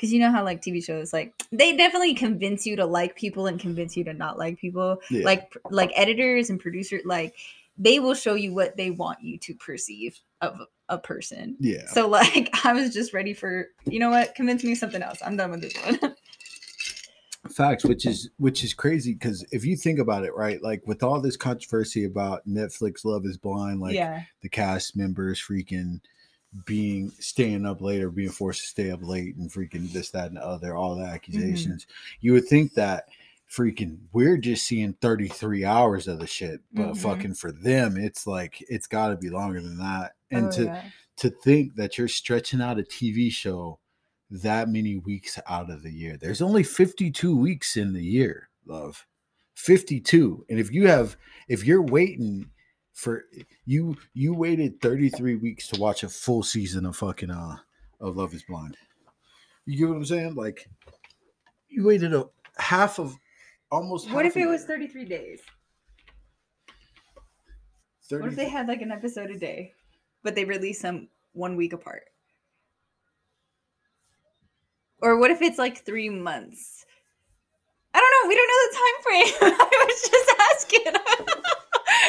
Cause 0.00 0.10
you 0.10 0.18
know 0.18 0.30
how 0.30 0.42
like 0.44 0.62
TV 0.62 0.82
shows 0.82 1.12
like 1.12 1.34
they 1.52 1.76
definitely 1.76 2.14
convince 2.14 2.66
you 2.66 2.74
to 2.76 2.86
like 2.86 3.16
people 3.16 3.46
and 3.46 3.60
convince 3.60 3.96
you 3.96 4.04
to 4.04 4.14
not 4.14 4.38
like 4.38 4.58
people. 4.58 5.00
Yeah. 5.10 5.24
Like 5.24 5.52
like 5.70 5.92
editors 5.94 6.48
and 6.48 6.58
producers 6.58 7.02
like 7.04 7.34
they 7.76 7.98
will 7.98 8.14
show 8.14 8.34
you 8.34 8.54
what 8.54 8.76
they 8.76 8.90
want 8.90 9.22
you 9.22 9.38
to 9.38 9.54
perceive 9.54 10.18
of 10.40 10.58
a 10.88 10.98
person. 10.98 11.56
Yeah. 11.60 11.86
So 11.88 12.08
like 12.08 12.50
I 12.64 12.72
was 12.72 12.94
just 12.94 13.12
ready 13.12 13.34
for 13.34 13.68
you 13.84 13.98
know 13.98 14.10
what? 14.10 14.34
Convince 14.34 14.64
me 14.64 14.74
something 14.74 15.02
else. 15.02 15.18
I'm 15.24 15.36
done 15.36 15.50
with 15.50 15.62
this 15.62 15.74
one. 15.84 16.14
Facts, 17.50 17.84
which 17.84 18.06
is 18.06 18.30
which 18.36 18.62
is 18.62 18.74
crazy 18.74 19.14
because 19.14 19.44
if 19.50 19.64
you 19.64 19.76
think 19.76 19.98
about 19.98 20.24
it, 20.24 20.34
right, 20.34 20.62
like 20.62 20.82
with 20.86 21.02
all 21.02 21.20
this 21.20 21.38
controversy 21.38 22.04
about 22.04 22.46
Netflix 22.46 23.04
Love 23.04 23.24
is 23.24 23.38
Blind, 23.38 23.80
like 23.80 23.94
yeah. 23.94 24.22
the 24.42 24.48
cast 24.48 24.94
members 24.94 25.42
freaking 25.42 26.00
being 26.66 27.10
staying 27.20 27.64
up 27.64 27.80
late 27.80 28.02
or 28.02 28.10
being 28.10 28.30
forced 28.30 28.62
to 28.62 28.66
stay 28.68 28.90
up 28.90 29.00
late 29.02 29.36
and 29.36 29.50
freaking 29.50 29.90
this, 29.92 30.10
that, 30.10 30.28
and 30.28 30.36
the 30.36 30.44
other, 30.44 30.74
all 30.74 30.96
the 30.96 31.04
accusations. 31.04 31.86
You 32.20 32.32
would 32.32 32.48
think 32.48 32.74
that 32.74 33.08
freaking 33.48 33.98
we're 34.12 34.36
just 34.36 34.66
seeing 34.66 34.92
33 34.94 35.64
hours 35.64 36.06
of 36.08 36.18
the 36.20 36.26
shit, 36.26 36.60
but 36.72 36.90
Mhm. 36.92 36.98
fucking 36.98 37.34
for 37.34 37.50
them, 37.52 37.96
it's 37.96 38.26
like 38.26 38.62
it's 38.68 38.86
gotta 38.86 39.16
be 39.16 39.30
longer 39.30 39.60
than 39.60 39.78
that. 39.78 40.12
And 40.30 40.46
Oh, 40.46 40.50
to 40.52 40.64
yeah. 40.64 40.84
to 41.16 41.30
think 41.30 41.74
that 41.74 41.98
you're 41.98 42.08
stretching 42.08 42.60
out 42.62 42.78
a 42.78 42.82
TV 42.82 43.28
show 43.30 43.78
that 44.30 44.68
many 44.68 44.96
weeks 44.96 45.38
out 45.48 45.68
of 45.70 45.82
the 45.82 45.90
year. 45.92 46.16
There's 46.16 46.40
only 46.40 46.62
52 46.62 47.36
weeks 47.36 47.76
in 47.76 47.92
the 47.92 48.02
year, 48.04 48.48
love. 48.64 49.06
52. 49.54 50.46
And 50.48 50.58
if 50.58 50.72
you 50.72 50.86
have 50.86 51.16
if 51.48 51.64
you're 51.64 51.82
waiting 51.82 52.50
for 52.92 53.24
you 53.64 53.96
you 54.14 54.34
waited 54.34 54.80
33 54.80 55.36
weeks 55.36 55.68
to 55.68 55.80
watch 55.80 56.02
a 56.02 56.08
full 56.08 56.42
season 56.42 56.84
of 56.86 56.96
fucking 56.96 57.30
uh 57.30 57.56
of 58.00 58.16
Love 58.16 58.34
is 58.34 58.42
Blind. 58.42 58.76
You 59.66 59.78
get 59.78 59.88
what 59.88 59.96
I'm 59.96 60.04
saying? 60.04 60.34
Like 60.34 60.68
you 61.68 61.84
waited 61.84 62.14
a 62.14 62.26
half 62.58 62.98
of 62.98 63.16
almost 63.70 64.10
What 64.10 64.26
if 64.26 64.36
it 64.36 64.46
was 64.46 64.64
33 64.64 65.04
days? 65.04 65.40
30 68.08 68.22
What 68.22 68.30
if 68.30 68.36
they 68.36 68.48
had 68.48 68.66
like 68.66 68.82
an 68.82 68.90
episode 68.90 69.30
a 69.30 69.38
day, 69.38 69.72
but 70.22 70.34
they 70.34 70.44
release 70.44 70.82
them 70.82 71.08
one 71.32 71.56
week 71.56 71.72
apart? 71.72 72.04
Or 75.00 75.18
what 75.18 75.30
if 75.30 75.40
it's 75.40 75.58
like 75.58 75.84
three 75.84 76.10
months? 76.10 76.84
I 77.94 78.00
don't 78.00 78.10
know. 78.10 78.28
We 78.28 78.36
don't 78.36 78.48
know 78.48 78.62
the 78.66 78.76
time 78.76 79.02
frame. 79.02 79.54
I 79.60 79.84
was 79.86 80.10
just 80.10 80.30
asking. 80.52 81.54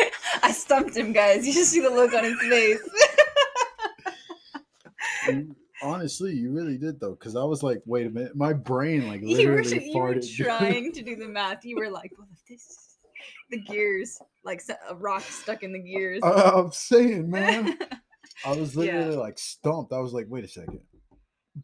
I 0.43 0.51
stumped 0.51 0.95
him, 0.95 1.11
guys. 1.13 1.45
You 1.45 1.53
should 1.53 1.65
see 1.65 1.79
the 1.81 1.89
look 1.89 2.13
on 2.13 2.23
his 2.23 2.39
face. 2.39 2.79
Honestly, 5.83 6.33
you 6.33 6.51
really 6.51 6.77
did 6.77 6.99
though, 6.99 7.11
because 7.11 7.35
I 7.35 7.43
was 7.43 7.63
like, 7.63 7.81
wait 7.85 8.05
a 8.05 8.09
minute, 8.09 8.35
my 8.35 8.53
brain 8.53 9.07
like 9.07 9.21
you 9.21 9.49
were, 9.49 9.57
literally 9.57 9.91
you 9.91 9.99
were 9.99 10.19
trying 10.21 10.91
to 10.93 11.01
do 11.01 11.15
the 11.15 11.27
math. 11.29 11.65
You 11.65 11.77
were 11.77 11.89
like, 11.89 12.11
what 12.17 12.27
if 12.31 12.39
this? 12.47 12.87
The 13.49 13.59
gears, 13.59 14.19
like 14.43 14.61
a 14.89 14.95
rock 14.95 15.23
stuck 15.23 15.63
in 15.63 15.73
the 15.73 15.79
gears. 15.79 16.21
Uh, 16.23 16.53
I'm 16.55 16.71
saying, 16.71 17.29
man, 17.29 17.77
I 18.45 18.53
was 18.53 18.75
Yeah. 18.75 18.81
literally 18.97 19.15
like 19.17 19.37
stumped. 19.37 19.91
I 19.93 19.99
was 19.99 20.13
like, 20.13 20.25
wait 20.29 20.43
a 20.43 20.47
second, 20.47 20.79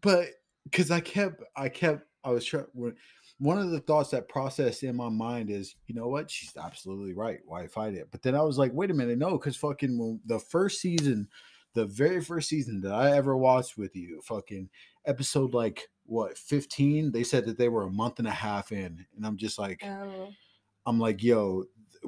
but 0.01 0.27
because 0.65 0.91
I 0.91 0.99
kept, 0.99 1.41
I 1.55 1.69
kept, 1.69 2.01
I 2.23 2.31
was 2.31 2.43
trying. 2.45 2.65
One 3.39 3.59
of 3.59 3.69
the 3.69 3.79
thoughts 3.79 4.09
that 4.11 4.29
processed 4.29 4.83
in 4.83 4.95
my 4.95 5.09
mind 5.09 5.49
is, 5.51 5.75
you 5.85 5.93
know 5.93 6.07
what? 6.07 6.31
She's 6.31 6.57
absolutely 6.57 7.13
right. 7.13 7.39
Why 7.45 7.67
fight 7.67 7.93
it? 7.93 8.07
But 8.11 8.23
then 8.23 8.35
I 8.35 8.41
was 8.41 8.57
like, 8.57 8.71
wait 8.73 8.91
a 8.91 8.95
minute, 8.95 9.19
no, 9.19 9.31
because 9.31 9.55
fucking 9.55 9.97
when 9.97 10.19
the 10.25 10.39
first 10.39 10.81
season, 10.81 11.27
the 11.73 11.85
very 11.85 12.21
first 12.21 12.49
season 12.49 12.81
that 12.81 12.93
I 12.93 13.15
ever 13.15 13.37
watched 13.37 13.77
with 13.77 13.95
you, 13.95 14.21
fucking 14.23 14.69
episode 15.05 15.53
like 15.53 15.87
what 16.05 16.37
15, 16.37 17.11
they 17.11 17.23
said 17.23 17.45
that 17.45 17.57
they 17.57 17.69
were 17.69 17.83
a 17.83 17.91
month 17.91 18.19
and 18.19 18.27
a 18.27 18.31
half 18.31 18.71
in, 18.71 19.05
and 19.15 19.25
I'm 19.25 19.37
just 19.37 19.59
like, 19.59 19.83
oh. 19.85 20.29
I'm 20.87 20.99
like, 20.99 21.21
yo, 21.21 21.65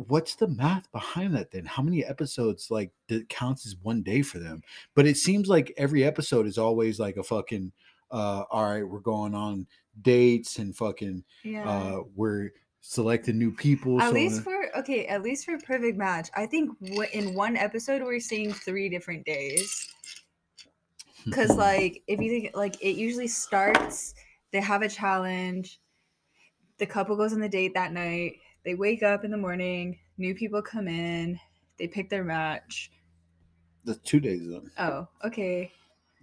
what's 0.07 0.35
the 0.35 0.47
math 0.47 0.91
behind 0.91 1.35
that 1.35 1.51
then? 1.51 1.65
How 1.65 1.83
many 1.83 2.05
episodes 2.05 2.71
like 2.71 2.91
that 3.07 3.27
counts 3.29 3.65
as 3.65 3.75
one 3.81 4.01
day 4.01 4.21
for 4.21 4.39
them? 4.39 4.61
But 4.95 5.05
it 5.05 5.17
seems 5.17 5.47
like 5.49 5.73
every 5.77 6.03
episode 6.03 6.47
is 6.47 6.57
always 6.57 6.99
like 6.99 7.17
a 7.17 7.23
fucking 7.23 7.71
uh 8.11 8.43
all 8.49 8.71
right, 8.71 8.87
we're 8.87 8.99
going 8.99 9.35
on 9.35 9.67
dates 10.01 10.59
and 10.59 10.75
fucking 10.75 11.23
Yeah. 11.43 11.69
uh 11.69 12.03
we're 12.15 12.51
selecting 12.81 13.37
new 13.37 13.51
people. 13.51 14.01
At 14.01 14.09
so 14.09 14.13
least 14.15 14.43
for 14.43 14.77
okay, 14.77 15.05
at 15.07 15.21
least 15.21 15.45
for 15.45 15.57
perfect 15.59 15.97
match, 15.97 16.29
I 16.35 16.45
think 16.45 16.71
w- 16.79 17.09
in 17.13 17.33
one 17.33 17.57
episode 17.57 18.01
we're 18.01 18.19
seeing 18.19 18.53
three 18.53 18.89
different 18.89 19.25
days. 19.25 19.87
Because 21.25 21.49
like 21.57 22.01
if 22.07 22.19
you 22.19 22.29
think 22.29 22.55
like 22.55 22.81
it 22.81 22.95
usually 22.95 23.27
starts, 23.27 24.13
they 24.51 24.61
have 24.61 24.81
a 24.81 24.89
challenge, 24.89 25.79
the 26.77 26.85
couple 26.85 27.15
goes 27.15 27.33
on 27.33 27.39
the 27.41 27.49
date 27.49 27.73
that 27.73 27.91
night. 27.93 28.33
They 28.65 28.75
wake 28.75 29.03
up 29.03 29.23
in 29.23 29.31
the 29.31 29.37
morning. 29.37 29.99
New 30.17 30.35
people 30.35 30.61
come 30.61 30.87
in. 30.87 31.39
They 31.77 31.87
pick 31.87 32.09
their 32.09 32.23
match. 32.23 32.91
The 33.85 33.95
two 33.95 34.19
days 34.19 34.47
though. 34.47 34.63
Oh, 34.77 35.07
okay. 35.27 35.71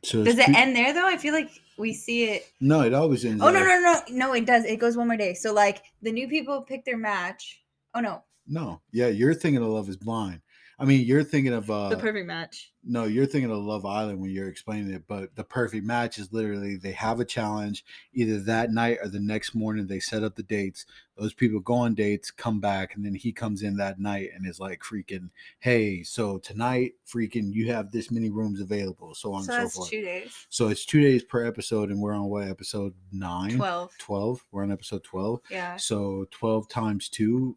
So 0.06 0.22
Does 0.22 0.38
it 0.38 0.46
two- 0.46 0.52
end 0.56 0.76
there 0.76 0.92
though? 0.94 1.06
I 1.06 1.16
feel 1.16 1.34
like 1.34 1.50
we 1.78 1.92
see 1.92 2.24
it. 2.30 2.46
No, 2.60 2.82
it 2.82 2.94
always 2.94 3.24
ends. 3.24 3.42
Oh 3.42 3.50
no 3.50 3.58
no 3.58 3.80
no 3.80 4.00
no! 4.10 4.32
It 4.34 4.46
does. 4.46 4.64
It 4.64 4.76
goes 4.78 4.96
one 4.96 5.08
more 5.08 5.16
day. 5.16 5.34
So 5.34 5.52
like 5.52 5.82
the 6.00 6.12
new 6.12 6.28
people 6.28 6.62
pick 6.62 6.84
their 6.84 6.96
match. 6.96 7.60
Oh 7.94 8.00
no, 8.00 8.22
No, 8.46 8.80
yeah, 8.92 9.08
you're 9.08 9.34
thinking 9.34 9.62
of 9.62 9.68
Love 9.68 9.88
Is 9.88 9.96
Blind. 9.96 10.40
I 10.78 10.84
mean, 10.84 11.06
you're 11.06 11.24
thinking 11.24 11.54
of 11.54 11.70
uh, 11.70 11.88
the 11.88 11.96
perfect 11.96 12.26
match. 12.26 12.70
no, 12.84 13.04
you're 13.04 13.24
thinking 13.24 13.50
of 13.50 13.64
Love 13.64 13.86
Island 13.86 14.20
when 14.20 14.30
you're 14.30 14.48
explaining 14.48 14.92
it. 14.92 15.04
But 15.08 15.34
the 15.34 15.42
perfect 15.42 15.86
match 15.86 16.18
is 16.18 16.34
literally 16.34 16.76
they 16.76 16.92
have 16.92 17.18
a 17.18 17.24
challenge 17.24 17.82
either 18.12 18.38
that 18.40 18.70
night 18.70 18.98
or 19.00 19.08
the 19.08 19.18
next 19.18 19.54
morning. 19.54 19.86
They 19.86 20.00
set 20.00 20.22
up 20.22 20.36
the 20.36 20.42
dates. 20.42 20.84
Those 21.16 21.32
people 21.32 21.60
go 21.60 21.72
on 21.74 21.94
dates, 21.94 22.30
come 22.30 22.60
back, 22.60 22.94
and 22.94 23.02
then 23.02 23.14
he 23.14 23.32
comes 23.32 23.62
in 23.62 23.78
that 23.78 23.98
night 23.98 24.28
and 24.34 24.46
is 24.46 24.60
like 24.60 24.80
freaking, 24.82 25.30
"Hey, 25.60 26.02
so 26.02 26.36
tonight, 26.36 26.92
freaking, 27.06 27.54
you 27.54 27.72
have 27.72 27.90
this 27.90 28.10
many 28.10 28.28
rooms 28.28 28.60
available." 28.60 29.14
So 29.14 29.32
on 29.32 29.44
So 29.44 29.54
and 29.54 29.70
so 29.70 29.78
forth. 29.78 29.90
two 29.90 30.02
days. 30.02 30.46
So 30.50 30.68
it's 30.68 30.84
two 30.84 31.00
days 31.00 31.24
per 31.24 31.46
episode, 31.46 31.90
and 31.90 31.98
we're 32.02 32.12
on 32.12 32.24
what 32.24 32.48
episode 32.48 32.92
nine? 33.12 33.56
Twelve. 33.56 33.92
12. 33.98 34.44
We're 34.52 34.62
on 34.64 34.70
episode 34.72 35.04
12. 35.04 35.40
Yeah. 35.50 35.76
So 35.78 36.26
12 36.32 36.68
times 36.68 37.08
two. 37.08 37.56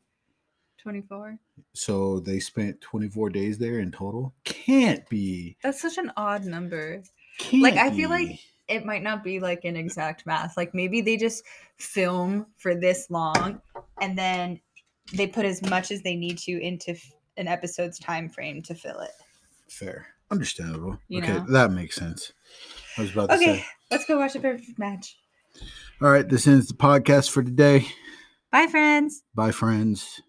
Twenty-four. 0.82 1.38
So 1.74 2.20
they 2.22 2.40
spent 2.40 2.80
24 2.82 3.30
days 3.32 3.58
there 3.58 3.80
in 3.80 3.92
total. 3.92 4.34
Can't 4.46 5.08
be. 5.10 5.58
That's 5.62 5.82
such 5.82 5.98
an 5.98 6.12
odd 6.18 6.46
number. 6.46 7.04
Can't 7.38 7.64
Like, 7.64 7.76
I 7.76 7.92
feel 7.92 8.10
like- 8.10 8.40
It 8.68 8.86
might 8.86 9.02
not 9.04 9.24
be 9.24 9.40
like 9.40 9.66
an 9.66 9.76
exact 9.76 10.26
math. 10.28 10.56
Like 10.56 10.74
maybe 10.76 11.02
they 11.02 11.18
just 11.18 11.44
film 11.78 12.46
for 12.58 12.76
this 12.76 13.10
long, 13.10 13.60
and 14.00 14.16
then 14.18 14.60
they 15.14 15.26
put 15.26 15.44
as 15.46 15.62
much 15.64 15.90
as 15.92 16.04
they 16.04 16.16
need 16.16 16.38
to 16.40 16.52
into 16.62 16.92
f- 16.92 17.12
an 17.38 17.48
episode's 17.48 17.98
time 17.98 18.30
frame 18.30 18.62
to 18.64 18.76
fill 18.76 19.00
it. 19.00 19.12
fair. 19.70 20.06
Understandable. 20.32 21.00
You 21.08 21.24
okay, 21.24 21.34
know? 21.34 21.46
that 21.50 21.72
makes 21.72 21.96
sense. 21.96 22.32
I 22.96 23.02
was 23.02 23.12
about 23.12 23.30
to 23.30 23.36
Okay, 23.38 23.58
say. 23.58 23.66
let's 23.90 24.06
go 24.06 24.20
watch 24.20 24.34
the 24.34 24.40
perfect 24.40 24.78
match. 24.78 25.18
All 26.00 26.12
right, 26.12 26.30
this 26.30 26.46
ends 26.46 26.68
the 26.68 26.76
podcast 26.76 27.32
for 27.32 27.42
today. 27.42 27.88
Bye, 28.52 28.68
friends. 28.68 29.24
Bye, 29.34 29.50
friends. 29.52 30.22